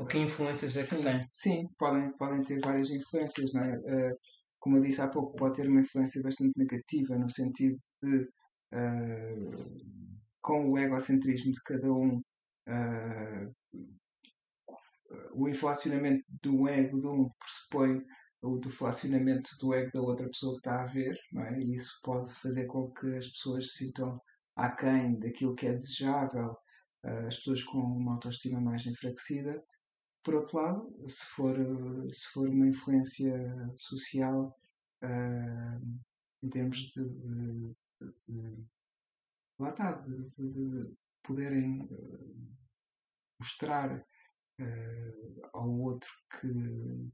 Ou 0.00 0.06
que 0.06 0.18
influências 0.18 0.76
é 0.76 0.82
sim, 0.82 0.96
que 0.96 1.02
tem? 1.02 1.26
Sim, 1.30 1.68
podem, 1.78 2.16
podem 2.16 2.42
ter 2.42 2.58
várias 2.60 2.90
influências, 2.90 3.52
não 3.52 3.62
é? 3.62 3.76
Uh, 3.76 4.18
como 4.58 4.78
eu 4.78 4.82
disse 4.82 5.00
há 5.00 5.08
pouco, 5.08 5.36
pode 5.36 5.56
ter 5.56 5.68
uma 5.68 5.80
influência 5.80 6.22
bastante 6.22 6.52
negativa, 6.56 7.16
no 7.16 7.30
sentido 7.30 7.78
de, 8.02 8.22
uh, 8.74 9.76
com 10.42 10.72
o 10.72 10.78
egocentrismo 10.78 11.52
de 11.52 11.62
cada 11.64 11.92
um, 11.92 12.20
o 15.32 15.48
inflacionamento 15.48 16.24
do 16.42 16.68
ego 16.68 17.00
de 17.00 17.06
um 17.06 17.28
pressupõe 17.38 18.04
o 18.44 18.58
deflacionamento 18.58 19.50
do 19.58 19.72
ego 19.72 19.90
da 19.92 20.02
outra 20.02 20.28
pessoa 20.28 20.54
que 20.54 20.60
está 20.60 20.82
a 20.82 20.86
ver, 20.86 21.18
é? 21.36 21.60
e 21.60 21.74
isso 21.74 21.98
pode 22.02 22.32
fazer 22.34 22.66
com 22.66 22.90
que 22.90 23.16
as 23.16 23.28
pessoas 23.28 23.72
se 23.72 23.86
sintam 23.86 24.20
aquém 24.54 25.18
daquilo 25.18 25.54
que 25.54 25.66
é 25.66 25.72
desejável, 25.72 26.54
eh, 27.04 27.26
as 27.26 27.36
pessoas 27.36 27.62
com 27.64 27.78
uma 27.78 28.12
autoestima 28.12 28.60
mais 28.60 28.86
enfraquecida. 28.86 29.62
Por 30.22 30.34
outro 30.34 30.58
lado, 30.58 31.08
se 31.08 31.24
for, 31.26 31.56
se 32.12 32.28
for 32.32 32.48
uma 32.48 32.66
influência 32.66 33.34
social 33.76 34.58
uh, 35.02 36.02
em 36.42 36.48
termos 36.48 36.78
de, 36.78 37.08
de, 37.08 37.74
de, 38.28 38.64
lá 39.58 39.70
está, 39.70 39.92
de 39.92 40.94
poderem 41.24 41.88
mostrar 43.40 43.98
uh, 43.98 45.48
ao 45.52 45.70
outro 45.70 46.10
que, 46.40 47.10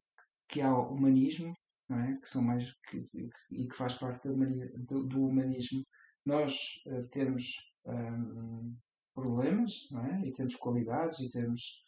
que 0.49 0.61
há 0.61 0.77
humanismo, 0.77 1.55
é? 1.91 2.17
que 2.21 2.29
são 2.29 2.43
mais 2.43 2.73
que, 2.89 3.09
e 3.51 3.69
que 3.69 3.77
faz 3.77 3.95
parte 3.95 4.29
do, 4.29 5.07
do 5.07 5.27
humanismo, 5.27 5.85
nós 6.25 6.55
uh, 6.87 7.09
temos 7.09 7.55
um, 7.87 8.77
problemas 9.15 9.89
é? 9.93 10.29
e 10.29 10.33
temos 10.33 10.55
qualidades 10.57 11.21
e 11.21 11.31
temos 11.31 11.85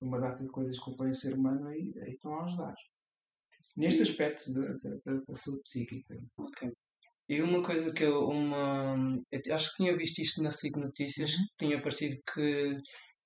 uma 0.00 0.20
data 0.20 0.42
de 0.42 0.50
coisas 0.50 0.76
que 0.76 0.82
acompanham 0.82 1.12
o 1.12 1.16
ser 1.16 1.34
humano 1.34 1.72
e, 1.72 1.92
e 1.96 2.10
estão 2.12 2.34
a 2.34 2.44
ajudar. 2.44 2.74
Neste 3.76 4.02
aspecto 4.02 4.52
da 4.52 5.34
saúde 5.34 5.62
psíquica. 5.62 6.16
Okay. 6.36 6.72
E 7.28 7.40
uma 7.40 7.62
coisa 7.62 7.92
que 7.92 8.04
eu, 8.04 8.28
uma, 8.28 8.96
eu 9.32 9.54
acho 9.54 9.70
que 9.70 9.76
tinha 9.76 9.96
visto 9.96 10.18
isto 10.20 10.42
na 10.42 10.50
SIG 10.50 10.76
Notícias, 10.78 11.32
uhum. 11.32 11.44
tinha 11.58 11.80
parecido 11.80 12.16
que 12.32 12.76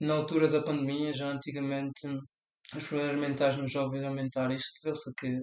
na 0.01 0.15
altura 0.15 0.49
da 0.49 0.63
pandemia, 0.63 1.13
já 1.13 1.31
antigamente, 1.33 2.07
os 2.77 2.87
problemas 2.87 3.17
mentais 3.17 3.57
nos 3.57 3.73
jovens 3.73 4.05
aumentaram. 4.05 4.55
Isto 4.55 4.81
deveu-se 4.83 5.11
a 5.11 5.13
quê? 5.19 5.41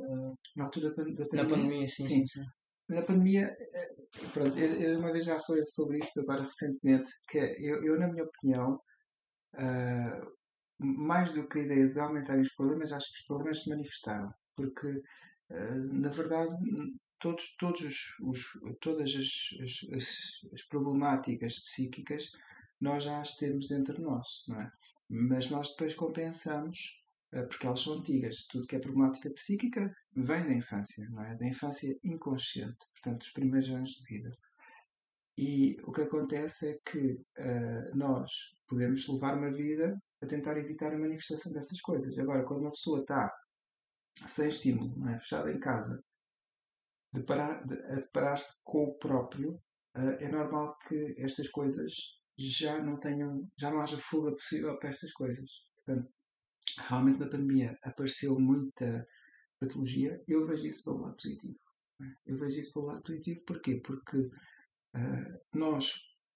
Na 0.55 0.65
altura 0.65 0.89
da 0.89 0.95
pandemia? 0.95 1.27
Na 1.33 1.45
pandemia, 1.45 1.87
sim, 1.87 2.05
sim. 2.05 2.25
sim, 2.25 2.27
sim. 2.27 2.45
Na 2.87 3.01
pandemia, 3.01 3.47
eh, 3.59 3.95
pronto, 4.31 4.57
eu, 4.59 4.99
uma 4.99 5.11
vez 5.11 5.25
já 5.25 5.39
falei 5.39 5.65
sobre 5.65 5.97
isto 5.97 6.21
agora 6.21 6.43
recentemente, 6.43 7.11
que 7.27 7.39
é, 7.39 7.51
eu, 7.59 7.83
eu 7.83 7.99
na 7.99 8.07
minha 8.07 8.23
opinião, 8.23 8.79
uh, 9.55 10.31
mais 10.77 11.33
do 11.33 11.47
que 11.47 11.59
a 11.59 11.63
ideia 11.63 11.89
de 11.89 11.99
aumentar 11.99 12.39
os 12.39 12.53
problemas, 12.53 12.91
acho 12.91 13.11
que 13.11 13.19
os 13.19 13.25
problemas 13.25 13.63
se 13.63 13.69
manifestaram. 13.69 14.29
Porque, 14.55 14.87
uh, 14.87 15.93
na 15.93 16.09
verdade, 16.09 16.55
todos, 17.19 17.55
todos 17.57 17.81
os, 17.81 18.19
os 18.21 18.77
todas 18.81 19.11
as, 19.15 19.93
as, 19.93 20.53
as, 20.53 20.63
problemáticas 20.63 21.59
psíquicas 21.59 22.31
nós 22.79 23.03
já 23.05 23.21
as 23.21 23.37
temos 23.37 23.71
entre 23.71 23.99
nós, 24.01 24.43
não 24.47 24.59
é? 24.59 24.71
Mas 25.09 25.49
nós 25.49 25.69
depois 25.71 25.93
compensamos, 25.93 27.03
eh, 27.31 27.43
porque 27.43 27.65
elas 27.65 27.81
são 27.81 27.99
antigas. 27.99 28.45
Tudo 28.47 28.67
que 28.67 28.75
é 28.75 28.79
problemática 28.79 29.29
psíquica 29.29 29.95
vem 30.15 30.43
da 30.43 30.53
infância, 30.53 31.07
não 31.09 31.23
é? 31.23 31.35
Da 31.35 31.47
infância 31.47 31.97
inconsciente, 32.03 32.85
portanto, 32.93 33.19
dos 33.19 33.31
primeiros 33.31 33.69
anos 33.69 33.91
de 33.91 34.03
vida. 34.03 34.31
E 35.37 35.77
o 35.83 35.91
que 35.91 36.01
acontece 36.01 36.69
é 36.69 36.79
que 36.89 37.13
uh, 37.13 37.95
nós 37.95 38.31
podemos 38.67 39.07
levar 39.07 39.37
uma 39.37 39.51
vida 39.51 40.01
a 40.21 40.25
tentar 40.25 40.57
evitar 40.57 40.93
a 40.93 40.97
manifestação 40.97 41.51
dessas 41.51 41.81
coisas. 41.81 42.17
Agora, 42.17 42.43
quando 42.43 42.61
uma 42.61 42.71
pessoa 42.71 43.01
está 43.01 43.31
sem 44.25 44.47
estímulo, 44.47 45.09
é? 45.09 45.19
fechada 45.19 45.51
em 45.51 45.59
casa, 45.59 46.01
deparar, 47.15 47.65
de, 47.65 47.75
a 47.75 47.95
deparar-se 47.95 48.61
com 48.63 48.83
o 48.83 48.97
próprio, 48.97 49.53
uh, 49.97 50.17
é 50.19 50.29
normal 50.29 50.77
que 50.87 51.15
estas 51.17 51.49
coisas 51.49 51.93
já 52.37 52.81
não 52.83 52.99
tenham, 52.99 53.49
já 53.57 53.71
não 53.71 53.79
haja 53.79 53.97
fuga 53.97 54.31
possível 54.31 54.77
para 54.77 54.89
estas 54.89 55.11
coisas. 55.13 55.49
Portanto, 55.75 56.11
realmente 56.77 57.19
na 57.19 57.29
pandemia 57.29 57.77
apareceu 57.83 58.39
muita 58.39 59.05
patologia. 59.59 60.21
Eu 60.27 60.45
vejo 60.45 60.67
isso 60.67 60.83
pelo 60.83 61.01
lado 61.01 61.15
positivo. 61.15 61.59
É? 62.01 62.05
Eu 62.31 62.37
vejo 62.37 62.59
isso 62.59 62.73
pelo 62.73 62.85
lado 62.87 63.03
positivo 63.03 63.41
porquê? 63.45 63.81
Porque 63.83 64.17
uh, 64.17 65.39
nós, 65.53 65.93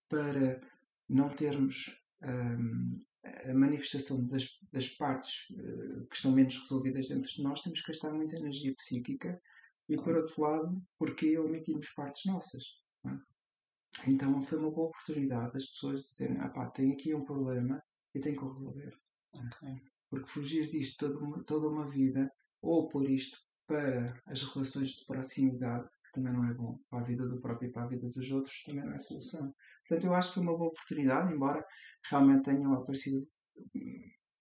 para 0.07 0.61
não 1.09 1.27
termos 1.29 2.01
um, 2.23 3.01
a 3.23 3.53
manifestação 3.53 4.25
das, 4.27 4.45
das 4.71 4.87
partes 4.89 5.49
uh, 5.51 6.07
que 6.07 6.15
estão 6.15 6.31
menos 6.31 6.57
resolvidas 6.61 7.09
dentro 7.09 7.29
de 7.29 7.43
nós, 7.43 7.61
temos 7.61 7.81
que 7.81 7.91
gastar 7.91 8.13
muita 8.13 8.37
energia 8.37 8.73
psíquica 8.75 9.41
e, 9.89 9.97
por 9.97 10.15
outro 10.15 10.41
lado, 10.41 10.81
porque 10.97 11.37
omitimos 11.37 11.89
partes 11.93 12.31
nossas. 12.31 12.63
É? 13.05 14.09
Então 14.11 14.39
foi 14.41 14.59
uma 14.59 14.71
boa 14.71 14.89
oportunidade 14.89 15.51
das 15.53 15.65
pessoas 15.65 16.01
dizerem: 16.01 16.37
ah 16.39 16.49
pá, 16.49 16.69
tenho 16.69 16.93
aqui 16.93 17.13
um 17.13 17.25
problema 17.25 17.81
e 18.13 18.19
tenho 18.19 18.37
que 18.37 18.45
o 18.45 18.51
resolver. 18.51 18.93
Okay. 19.33 19.75
Porque 20.09 20.29
fugir 20.29 20.69
disto 20.69 21.07
toda 21.07 21.19
uma, 21.19 21.43
toda 21.43 21.67
uma 21.67 21.89
vida, 21.89 22.31
ou 22.61 22.87
pôr 22.87 23.09
isto 23.09 23.37
para 23.67 24.13
as 24.27 24.43
relações 24.43 24.89
de 24.91 25.05
proximidade, 25.05 25.87
também 26.13 26.33
não 26.33 26.45
é 26.45 26.53
bom. 26.53 26.79
Para 26.89 27.01
a 27.01 27.03
vida 27.03 27.27
do 27.27 27.41
próprio 27.41 27.69
e 27.69 27.71
para 27.71 27.83
a 27.83 27.87
vida 27.87 28.07
dos 28.09 28.31
outros 28.31 28.63
também 28.63 28.85
não 28.85 28.93
é 28.93 28.99
solução. 28.99 29.53
Portanto, 29.87 30.05
eu 30.05 30.13
acho 30.13 30.29
que 30.29 30.35
foi 30.35 30.43
uma 30.43 30.57
boa 30.57 30.69
oportunidade, 30.69 31.33
embora 31.33 31.63
realmente 32.09 32.43
tenham 32.43 32.73
aparecido 32.73 33.27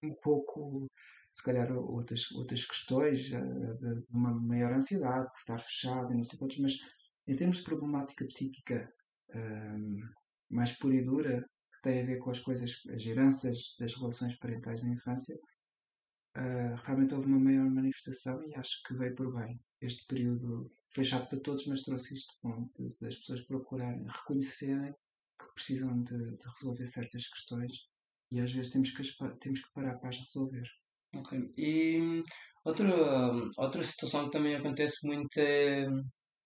um 0.02 0.14
pouco, 0.22 0.86
se 1.32 1.42
calhar, 1.42 1.70
outras, 1.72 2.30
outras 2.32 2.64
questões 2.64 3.30
uh, 3.32 3.78
de, 3.78 4.04
uma 4.10 4.32
maior 4.32 4.72
ansiedade, 4.72 5.26
por 5.30 5.38
estar 5.38 5.58
fechado 5.58 6.12
e 6.12 6.16
não 6.16 6.24
sei 6.24 6.38
quantos, 6.38 6.58
mas 6.58 6.72
em 7.26 7.36
termos 7.36 7.58
de 7.58 7.64
problemática 7.64 8.26
psíquica 8.26 8.90
um, 9.34 10.00
mais 10.50 10.72
pura 10.78 10.94
e 10.94 11.04
dura, 11.04 11.40
que 11.74 11.82
tem 11.82 12.02
a 12.02 12.06
ver 12.06 12.18
com 12.18 12.30
as 12.30 12.40
coisas, 12.40 12.80
as 12.94 13.04
heranças 13.04 13.76
das 13.78 13.94
relações 13.94 14.36
parentais 14.38 14.82
na 14.82 14.94
infância, 14.94 15.36
uh, 16.36 16.74
realmente 16.84 17.14
houve 17.14 17.28
uma 17.28 17.38
maior 17.38 17.70
manifestação 17.70 18.42
e 18.44 18.54
acho 18.54 18.82
que 18.86 18.94
veio 18.94 19.14
por 19.14 19.32
bem. 19.34 19.60
Este 19.80 20.06
período 20.06 20.70
fechado 20.90 21.28
para 21.28 21.40
todos, 21.40 21.66
mas 21.66 21.82
trouxe 21.82 22.14
isto 22.14 22.34
bom, 22.42 22.68
das 23.00 23.16
pessoas 23.18 23.42
procurarem, 23.42 24.04
reconhecerem 24.06 24.92
que 25.38 25.54
precisam 25.54 26.02
de, 26.02 26.16
de, 26.16 26.48
resolver 26.56 26.86
certas 26.86 27.28
questões 27.28 27.72
e 28.30 28.40
às 28.40 28.52
vezes 28.52 28.72
temos 28.72 28.90
que, 28.90 29.02
temos 29.40 29.60
que 29.60 29.72
parar 29.72 29.98
para 29.98 30.08
as 30.08 30.18
resolver. 30.18 30.64
Ok. 31.14 31.52
E 31.56 32.22
outra, 32.64 32.88
outra 33.56 33.82
situação 33.82 34.26
que 34.26 34.32
também 34.32 34.54
acontece 34.54 35.06
muito 35.06 35.38
é 35.38 35.86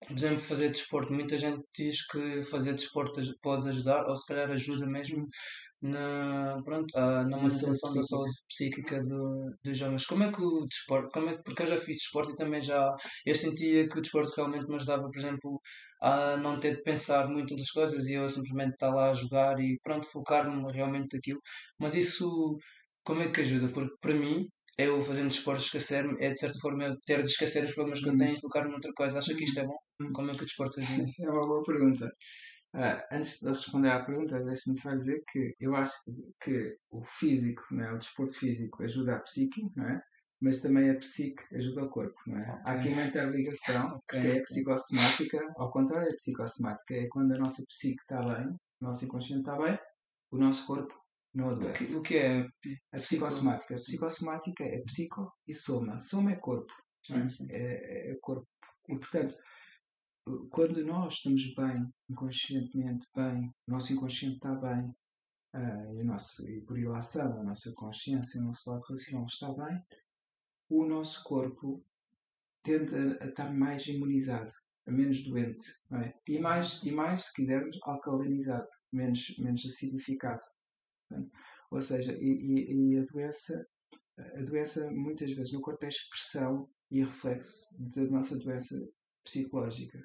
por 0.07 0.17
exemplo, 0.17 0.39
fazer 0.41 0.69
desporto. 0.71 1.13
Muita 1.13 1.39
gente 1.39 1.63
diz 1.77 2.07
que 2.07 2.43
fazer 2.45 2.73
desporto 2.75 3.21
pode 3.43 3.69
ajudar, 3.69 4.07
ou 4.09 4.17
se 4.17 4.27
calhar 4.27 4.51
ajuda 4.51 4.87
mesmo 4.87 5.27
na, 5.81 6.61
pronto, 6.65 6.93
na 6.97 7.25
manutenção 7.37 7.95
da 7.95 8.03
saúde 8.05 8.33
psíquica 8.49 9.03
do, 9.03 9.53
dos 9.65 9.77
jovens. 9.77 10.07
Como 10.07 10.25
é 10.25 10.33
que 10.33 10.41
o 10.43 10.67
desporto, 10.67 11.11
como 11.13 11.29
é, 11.31 11.39
porque 11.43 11.63
eu 11.63 11.67
já 11.67 11.77
fiz 11.77 11.97
desporto 11.99 12.33
e 12.33 12.37
também 12.37 12.63
já 12.63 12.95
eu 13.27 13.35
sentia 13.35 13.89
que 13.89 13.99
o 13.99 14.03
desporto 14.03 14.33
realmente 14.37 14.67
me 14.69 14.77
ajudava, 14.77 15.03
por 15.11 15.19
exemplo, 15.19 15.61
a 16.01 16.37
não 16.37 16.59
ter 16.61 16.77
de 16.77 16.83
pensar 16.83 17.29
muito 17.29 17.57
das 17.57 17.71
coisas 17.71 18.07
e 18.07 18.15
eu 18.15 18.29
simplesmente 18.29 18.73
estar 18.75 18.91
lá 18.91 19.11
a 19.11 19.15
jogar 19.15 19.59
e 19.61 19.79
pronto, 19.83 20.07
focar-me 20.07 20.73
realmente 20.73 21.15
naquilo. 21.15 21.41
Mas 21.79 21.95
isso, 21.95 22.57
como 23.05 23.23
é 23.23 23.31
que 23.31 23.41
ajuda? 23.41 23.69
Porque 23.73 23.95
para 24.01 24.15
mim, 24.15 24.49
eu 24.79 25.03
fazendo 25.03 25.29
desporto 25.29 25.63
esquecer-me 25.63 26.17
é 26.19 26.31
de 26.31 26.39
certa 26.39 26.59
forma 26.59 26.97
ter 27.07 27.23
de 27.23 27.29
esquecer 27.29 27.65
os 27.65 27.75
problemas 27.75 28.01
que 28.01 28.09
eu 28.09 28.17
tenho 28.17 28.35
e 28.35 28.41
focar 28.41 28.69
noutra 28.69 28.93
coisa. 28.95 29.19
Acha 29.19 29.35
que 29.35 29.45
isto 29.45 29.61
é 29.61 29.67
bom? 29.67 29.77
Como 30.15 30.31
é 30.31 30.35
que 30.35 30.43
o 30.43 30.47
desporto 30.47 30.81
ajuda? 30.81 31.05
É 31.21 31.31
uma 31.31 31.47
boa 31.47 31.63
pergunta. 31.63 32.07
Uh, 32.75 33.03
antes 33.13 33.41
de 33.41 33.49
responder 33.49 33.91
à 33.91 34.03
pergunta, 34.03 34.43
deixe-me 34.43 34.79
só 34.79 34.95
dizer 34.95 35.23
que 35.31 35.55
eu 35.61 35.75
acho 35.77 35.93
que 36.43 36.75
o 36.91 37.05
físico, 37.05 37.63
não 37.71 37.85
é? 37.85 37.93
o 37.93 37.99
desporto 37.99 38.33
físico 38.33 38.83
ajuda 38.83 39.17
a 39.17 39.21
psique, 39.21 39.61
é? 39.79 40.01
mas 40.41 40.61
também 40.61 40.91
a 40.91 40.97
psique 40.97 41.43
ajuda 41.55 41.85
o 41.85 41.91
corpo. 41.91 42.19
É? 42.29 42.33
Okay. 42.33 42.55
Há 42.65 42.73
aqui 42.73 42.89
uma 42.89 43.05
interligação, 43.05 43.97
okay. 43.97 44.21
que 44.21 44.27
é 44.27 44.39
a 44.39 44.43
psicossomática, 44.43 45.39
ao 45.57 45.71
contrário, 45.71 46.11
a 46.11 46.15
psicossomática 46.15 46.95
é 46.95 47.07
quando 47.11 47.33
a 47.33 47.39
nossa 47.39 47.63
psique 47.69 48.01
está 48.01 48.23
bem, 48.23 48.47
o 48.47 48.85
nosso 48.87 49.05
inconsciente 49.05 49.43
está 49.43 49.59
bem, 49.59 49.79
o 50.31 50.39
nosso 50.39 50.67
corpo 50.67 51.02
não 51.35 51.49
adoece. 51.49 51.85
O 51.85 51.89
que, 51.89 51.97
o 51.97 52.03
que 52.03 52.17
é 52.17 52.41
a 52.93 52.97
psicossomática? 52.97 53.75
A 53.75 53.79
psicossomática 53.79 54.65
é 54.65 54.81
psico 54.83 55.33
e 55.47 55.55
soma. 55.55 55.99
Soma 55.99 56.33
é 56.33 56.37
corpo. 56.37 56.73
Sim, 57.05 57.29
sim. 57.31 57.47
É, 57.51 58.13
é 58.13 58.17
corpo. 58.21 58.47
E, 58.89 58.99
portanto, 58.99 59.37
quando 60.51 60.85
nós 60.85 61.15
estamos 61.15 61.55
bem, 61.55 61.89
inconscientemente 62.09 63.09
bem, 63.15 63.53
o 63.67 63.73
nosso 63.73 63.93
inconsciente 63.93 64.37
está 64.37 64.55
bem, 64.55 64.95
uh, 65.55 65.95
e, 65.95 66.01
a 66.01 66.05
nossa, 66.05 66.51
e 66.51 66.61
por 66.61 66.79
ilação, 66.79 67.41
a 67.41 67.43
nossa 67.43 67.73
consciência, 67.75 68.41
o 68.41 68.45
nosso 68.45 68.71
lado 68.71 68.85
racional 68.89 69.27
está 69.27 69.53
bem, 69.53 69.83
o 70.69 70.87
nosso 70.87 71.25
corpo 71.25 71.85
tende 72.63 72.95
a, 72.95 73.25
a 73.25 73.29
estar 73.29 73.53
mais 73.53 73.87
imunizado, 73.87 74.53
a 74.87 74.93
menos 74.93 75.25
doente, 75.25 75.67
é? 75.93 76.15
e, 76.29 76.39
mais, 76.39 76.83
e 76.83 76.93
mais, 76.93 77.25
se 77.25 77.35
quisermos, 77.35 77.79
alcalinizado, 77.83 78.69
menos, 78.93 79.37
menos 79.39 79.67
acidificado. 79.67 80.43
Ou 81.71 81.81
seja, 81.81 82.13
e, 82.13 82.27
e, 82.27 82.95
e, 82.95 82.99
a 82.99 83.05
doença, 83.05 83.67
a 84.19 84.43
doença 84.43 84.91
muitas 84.91 85.31
vezes 85.33 85.53
no 85.53 85.61
corpo 85.61 85.85
é 85.85 85.89
expressão 85.89 86.69
e 86.91 87.03
reflexo 87.03 87.67
da 87.79 88.03
nossa 88.05 88.39
doença 88.39 88.77
psicológica. 89.25 89.99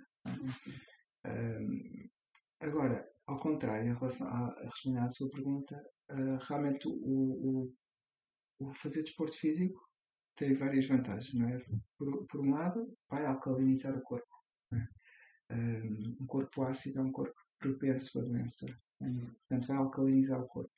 Um, 1.25 2.09
agora, 2.61 3.05
ao 3.25 3.37
contrário, 3.37 3.91
em 3.91 3.93
relação 3.93 4.27
a, 4.27 4.47
a 4.47 4.69
responder 4.69 4.99
à 4.99 5.09
sua 5.09 5.29
pergunta, 5.29 5.75
uh, 6.11 6.37
realmente 6.47 6.87
o, 6.87 6.93
o, 6.93 7.73
o, 8.59 8.73
fazer 8.73 9.03
desporto 9.03 9.37
físico 9.37 9.77
tem 10.37 10.53
várias 10.53 10.87
vantagens, 10.87 11.33
não 11.33 11.49
é? 11.49 11.57
Por, 11.97 12.25
por 12.27 12.39
um 12.39 12.51
lado, 12.51 12.97
vai 13.09 13.25
alcalinizar 13.25 13.97
o 13.97 14.01
corpo. 14.01 14.33
É? 14.71 15.53
Um, 15.53 16.25
corpo 16.25 16.63
ácido 16.63 16.99
é 16.99 17.03
um 17.03 17.11
corpo 17.11 17.35
propenso 17.59 18.21
à 18.21 18.23
doença. 18.23 18.67
Portanto, 18.99 19.67
vai 19.67 19.77
alcalinizar 19.77 20.41
o 20.41 20.47
corpo 20.47 20.76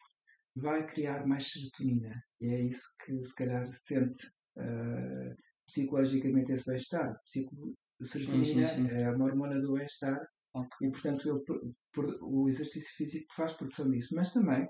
vai 0.59 0.85
criar 0.85 1.25
mais 1.25 1.47
serotonina. 1.47 2.13
E 2.41 2.47
é 2.47 2.61
isso 2.61 2.95
que 3.03 3.23
se 3.23 3.35
calhar 3.35 3.65
sente 3.73 4.27
uh, 4.57 5.35
psicologicamente 5.67 6.51
esse 6.51 6.69
bem-estar. 6.69 7.15
Psico 7.23 7.73
serotonina 8.01 8.65
sim, 8.65 8.83
sim, 8.83 8.89
sim. 8.89 8.95
é 8.95 9.09
uma 9.11 9.25
hormona 9.25 9.59
do 9.61 9.73
bem-estar 9.73 10.19
okay. 10.53 10.87
e, 10.87 10.91
portanto, 10.91 11.29
ele, 11.29 11.73
por, 11.93 12.17
o 12.21 12.47
exercício 12.47 12.95
físico 12.95 13.33
faz 13.35 13.53
produção 13.53 13.89
disso. 13.89 14.15
Mas 14.15 14.33
também, 14.33 14.67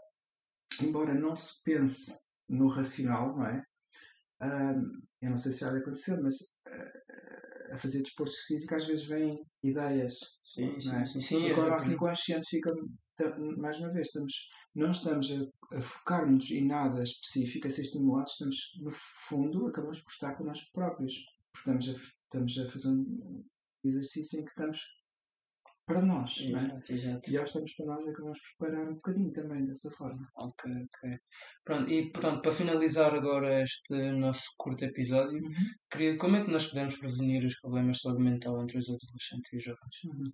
embora 0.82 1.13
não 1.13 1.36
se 1.36 1.63
pense 1.63 2.17
no 2.47 2.67
racional, 2.67 3.28
não 3.36 3.45
é? 3.45 3.63
Uh, 4.41 4.82
eu 5.21 5.30
não 5.30 5.36
sei 5.36 5.52
se 5.52 5.60
já 5.60 5.75
aconteceu, 5.75 6.21
mas 6.23 6.36
uh, 6.36 7.73
a 7.73 7.78
fazer 7.78 8.02
desporto 8.02 8.34
físico 8.47 8.75
às 8.75 8.86
vezes 8.88 9.06
vêm 9.06 9.38
ideias. 9.63 10.15
Sim, 10.43 10.75
é? 10.75 10.80
sim, 10.80 11.06
sim, 11.06 11.21
sim. 11.21 11.47
E 11.47 11.52
agora, 11.52 11.75
assim, 11.75 11.93
inconsciente 11.93 12.49
fica 12.49 12.71
mais 13.58 13.78
uma 13.80 13.91
vez, 13.91 14.08
estamos, 14.08 14.34
não 14.80 14.92
estamos 14.92 15.32
a, 15.32 15.78
a 15.78 15.82
focar-nos 15.82 16.50
em 16.52 16.65
nada 16.65 17.04
específico, 17.04 17.68
a 17.68 17.70
ser 17.70 17.84
estimulados, 17.84 18.32
estamos, 18.34 18.58
no 18.82 18.92
fundo, 18.92 19.68
acabamos 19.68 20.00
por 20.02 20.12
estar 20.12 20.36
com 20.36 20.46
nós 20.46 20.63
próprios. 20.72 21.13
Porque 21.52 21.70
estamos 21.70 21.89
a, 21.89 22.13
estamos 22.24 22.58
a 22.60 22.72
fazer 22.72 22.89
um 22.89 23.44
exercício 23.84 24.39
em 24.39 24.46
que 24.46 24.50
estamos 24.52 24.80
para 25.86 26.02
nós. 26.04 26.38
Exato, 26.39 26.92
é? 26.92 26.96
exato. 26.96 27.32
E 27.32 27.38
ao 27.38 27.44
estamos 27.44 27.74
para 27.74 27.86
nós, 27.88 28.08
acabamos 28.08 28.39
por 28.39 28.68
parar 28.68 28.89
um 28.89 28.94
bocadinho 28.94 29.32
também 29.34 29.65
dessa 29.65 29.89
forma. 29.92 30.30
Ok, 30.36 30.72
ok. 30.72 31.20
Pronto, 31.65 31.92
e 31.92 32.12
pronto, 32.12 32.42
para 32.42 32.52
finalizar 32.52 33.13
agora 33.13 33.63
este 33.63 34.12
nosso 34.12 34.46
curto 34.58 34.86
episódio, 34.86 35.39
uhum. 35.39 35.65
queria, 35.92 36.18
como 36.18 36.36
é 36.36 36.46
que 36.46 36.52
nós 36.52 36.68
podemos 36.68 36.96
prevenir 36.98 37.44
os 37.44 37.60
problemas 37.60 37.98
de 37.98 38.04
saúde 38.04 38.24
mental 38.24 38.62
entre 38.62 38.78
os 38.78 38.88
adolescentes 38.88 39.54
e 39.54 39.60
jovens? 39.60 40.04
Uhum. 40.06 40.32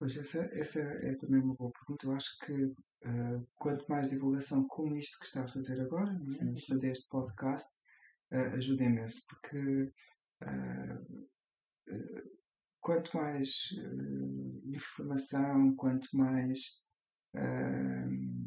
Pois 0.00 0.16
essa, 0.16 0.48
essa 0.54 0.80
é 0.80 1.14
também 1.16 1.42
uma 1.42 1.54
boa 1.54 1.70
pergunta. 1.72 2.06
Eu 2.06 2.12
acho 2.12 2.38
que 2.38 2.54
uh, 2.54 3.46
quanto 3.56 3.84
mais 3.86 4.08
divulgação 4.08 4.66
como 4.66 4.96
isto 4.96 5.18
que 5.18 5.26
está 5.26 5.44
a 5.44 5.48
fazer 5.48 5.78
agora, 5.78 6.10
né? 6.10 6.54
fazer 6.66 6.92
este 6.92 7.06
podcast, 7.10 7.76
uh, 8.32 8.56
ajuda 8.56 8.84
imenso, 8.84 9.26
porque 9.28 9.92
uh, 10.42 11.20
quanto 12.80 13.14
mais 13.14 13.74
informação, 14.64 15.76
quanto 15.76 16.08
mais 16.16 16.80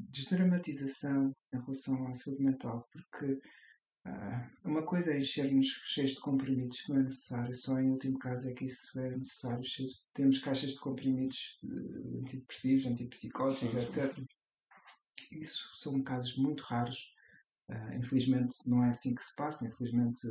desdramatização 0.10 1.36
em 1.54 1.60
relação 1.60 2.08
à 2.08 2.16
saúde 2.16 2.44
mental, 2.44 2.89
porque 2.92 3.34
Uh, 3.36 3.62
uma 4.63 4.84
coisa 4.84 5.13
é 5.13 5.18
encher-nos 5.18 5.68
cheios 5.68 6.12
de 6.12 6.20
comprimidos 6.20 6.82
que 6.82 6.92
não 6.92 7.00
é 7.00 7.04
necessário, 7.04 7.56
só 7.56 7.80
em 7.80 7.89
último 7.89 8.20
caso 8.20 8.50
é 8.50 8.54
que 8.54 8.66
isso 8.66 9.00
é 9.00 9.16
necessário. 9.16 9.63
Temos 10.13 10.39
caixas 10.39 10.72
de 10.72 10.80
comprimidos 10.80 11.60
de 11.63 12.18
antidepressivos, 12.20 12.86
antipsicóticos, 12.86 13.84
etc. 13.84 14.18
Isso 15.32 15.72
são 15.76 16.02
casos 16.04 16.38
muito 16.38 16.62
raros. 16.62 17.12
Uh, 17.70 17.96
infelizmente 17.98 18.58
não 18.68 18.84
é 18.84 18.89
assim 18.89 19.16
que 19.16 19.24
se 19.24 19.36
passa. 19.36 19.66
Infelizmente 19.66 20.28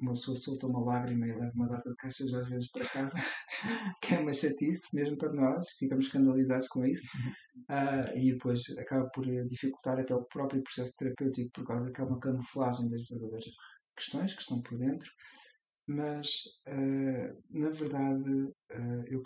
uma 0.00 0.12
pessoa 0.12 0.36
solta 0.36 0.66
uma 0.66 0.84
lágrima 0.84 1.26
e 1.26 1.32
leva 1.32 1.52
uma 1.54 1.68
data 1.68 1.88
de 1.90 1.96
caixas 1.96 2.32
às 2.34 2.48
vezes 2.48 2.70
para 2.70 2.86
casa, 2.86 3.16
que 4.02 4.14
é 4.14 4.20
uma 4.20 4.32
chatice 4.32 4.94
mesmo 4.94 5.16
para 5.16 5.32
nós, 5.32 5.68
ficamos 5.78 6.06
escandalizados 6.06 6.68
com 6.68 6.84
isso, 6.84 7.06
uh, 7.70 8.16
e 8.16 8.32
depois 8.32 8.62
acaba 8.78 9.08
por 9.10 9.24
dificultar 9.48 9.98
até 9.98 10.14
o 10.14 10.24
próprio 10.24 10.62
processo 10.62 10.96
terapêutico 10.96 11.50
por 11.52 11.66
causa 11.66 11.90
que 11.92 12.00
é 12.00 12.04
uma 12.04 12.20
camuflagem 12.20 12.88
das 12.88 13.06
verdadeiras 13.08 13.54
questões 13.96 14.34
que 14.34 14.42
estão 14.42 14.60
por 14.62 14.78
dentro. 14.78 15.10
Mas, 15.88 16.28
uh, 16.68 17.42
na 17.50 17.70
verdade, 17.70 18.32
uh, 18.32 19.04
eu 19.06 19.22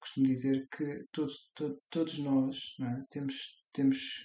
costumo 0.00 0.26
dizer 0.26 0.66
que 0.76 1.04
todos, 1.12 1.50
to, 1.54 1.78
todos 1.90 2.18
nós 2.18 2.74
é? 2.80 3.00
temos, 3.10 3.34
temos 3.72 4.22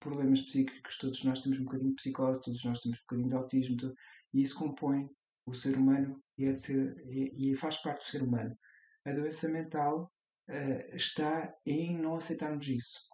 problemas 0.00 0.42
psíquicos, 0.42 0.98
todos 0.98 1.24
nós 1.24 1.40
temos 1.40 1.58
um 1.58 1.64
bocadinho 1.64 1.90
de 1.90 1.96
psicose, 1.96 2.42
todos 2.42 2.64
nós 2.64 2.80
temos 2.80 2.98
um 2.98 3.02
bocadinho 3.02 3.28
de 3.28 3.34
autismo, 3.34 3.76
e 4.36 4.42
isso 4.42 4.58
compõe 4.58 5.08
o 5.46 5.54
ser 5.54 5.76
humano 5.78 6.22
e, 6.36 6.44
é 6.44 6.54
ser, 6.54 6.94
e, 7.08 7.52
e, 7.52 7.56
faz 7.56 7.78
parte 7.78 8.04
do 8.04 8.10
ser 8.10 8.22
humano. 8.22 8.54
A 9.06 9.12
doença 9.12 9.48
mental 9.48 10.12
uh, 10.50 10.94
está 10.94 11.54
em 11.64 11.96
não 11.96 12.16
aceitarmos 12.16 12.68
isso, 12.68 13.08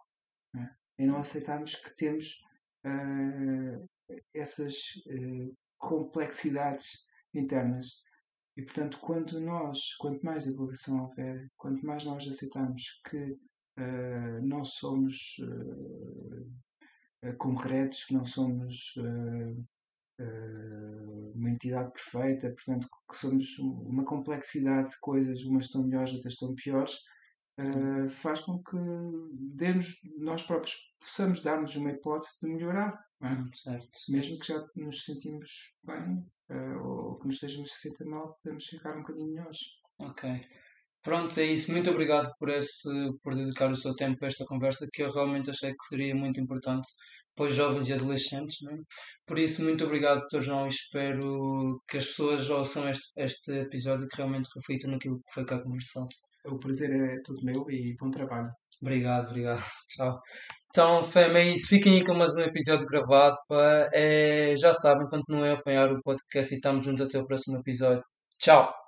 né? 0.53 0.75
em 0.99 1.07
não 1.07 1.19
aceitarmos 1.19 1.77
que 1.77 1.95
temos 1.95 2.43
uh, 2.85 3.89
essas 4.35 4.75
uh, 5.07 5.57
complexidades 5.79 7.07
internas. 7.33 8.03
E 8.57 8.63
portanto, 8.63 8.99
quando 8.99 9.41
nós, 9.41 9.95
quanto 10.01 10.25
mais 10.25 10.45
divulgação 10.45 11.05
houver, 11.05 11.49
quanto 11.57 11.87
mais 11.87 12.05
nós 12.05 12.27
aceitamos 12.27 13.01
que 13.09 13.39
não 14.43 14.63
somos 14.63 15.37
concretos, 17.39 18.05
que 18.05 18.13
não 18.13 18.27
somos 18.27 18.93
uma 21.35 21.51
entidade 21.51 21.93
perfeita, 21.93 22.51
portanto, 22.51 22.89
que 23.09 23.17
somos 23.17 23.59
uma 23.59 24.05
complexidade 24.05 24.91
de 24.91 25.01
coisas, 25.01 25.45
umas 25.45 25.65
estão 25.65 25.85
melhores, 25.85 26.15
outras 26.15 26.35
estão 26.35 26.55
piores, 26.55 26.95
uh, 27.59 28.09
faz 28.09 28.41
com 28.41 28.63
que 28.63 28.77
demos, 29.55 30.01
nós 30.19 30.43
próprios 30.43 30.95
possamos 31.01 31.43
dar-nos 31.43 31.77
uma 31.77 31.91
hipótese 31.91 32.41
de 32.41 32.55
melhorar. 32.55 32.99
É? 33.23 34.13
Mesmo 34.13 34.39
que 34.39 34.49
já 34.49 34.65
nos 34.77 35.05
sentimos 35.05 35.77
bem 35.85 36.27
uh, 36.51 36.79
ou 36.85 37.19
que 37.19 37.27
nos 37.27 37.37
estejamos 37.37 37.71
a 37.71 37.77
sentir 37.77 38.05
mal, 38.05 38.39
podemos 38.43 38.65
ficar 38.65 38.97
um 38.97 39.01
bocadinho 39.01 39.29
melhores. 39.29 39.59
Ok. 40.01 40.41
Pronto, 41.03 41.39
é 41.41 41.45
isso. 41.47 41.73
Muito 41.73 41.91
obrigado 41.91 42.31
por, 42.39 42.49
esse, 42.49 42.89
por 43.23 43.35
dedicar 43.35 43.71
o 43.71 43.77
seu 43.77 43.95
tempo 43.95 44.25
a 44.25 44.29
esta 44.29 44.45
conversa, 44.45 44.87
que 44.93 45.03
eu 45.03 45.13
realmente 45.13 45.51
achei 45.51 45.71
que 45.71 45.85
seria 45.89 46.15
muito 46.15 46.41
importante 46.41 46.89
para 47.35 47.47
os 47.47 47.55
jovens 47.55 47.89
e 47.89 47.93
adolescentes. 47.93 48.57
Né? 48.63 48.77
Por 49.27 49.39
isso, 49.39 49.63
muito 49.65 49.85
obrigado, 49.85 50.23
Dr. 50.31 50.41
João, 50.43 50.67
e 50.67 50.69
espero 50.69 51.83
que 51.89 51.99
as 51.99 52.07
pessoas 52.07 52.49
ouçam 52.51 52.89
este, 52.89 53.07
este 53.17 53.53
episódio 53.53 54.07
que 54.07 54.17
realmente 54.17 54.49
reflitam 54.57 54.91
naquilo 54.91 55.17
que 55.17 55.33
foi 55.35 55.45
cá 55.45 55.61
conversado. 55.61 56.09
O 56.47 56.59
prazer 56.59 56.91
é 56.91 57.21
todo 57.25 57.45
meu 57.45 57.65
e 57.71 57.95
bom 57.99 58.11
trabalho. 58.11 58.51
Obrigado, 58.81 59.29
obrigado. 59.29 59.63
Tchau. 59.89 60.21
Então, 60.71 61.03
fama, 61.03 61.39
é 61.39 61.55
isso. 61.55 61.69
Fiquem 61.69 61.95
aí 61.95 62.05
com 62.05 62.15
mais 62.15 62.35
um 62.35 62.41
episódio 62.41 62.87
gravado. 62.87 63.37
Pá. 63.49 63.89
É, 63.93 64.55
já 64.57 64.75
sabem, 64.75 65.07
continuem 65.09 65.51
a 65.51 65.55
apanhar 65.55 65.93
o 65.93 66.01
podcast 66.03 66.53
e 66.53 66.57
estamos 66.57 66.85
juntos 66.85 67.07
até 67.07 67.19
o 67.19 67.25
próximo 67.25 67.59
episódio. 67.59 68.03
Tchau. 68.39 68.82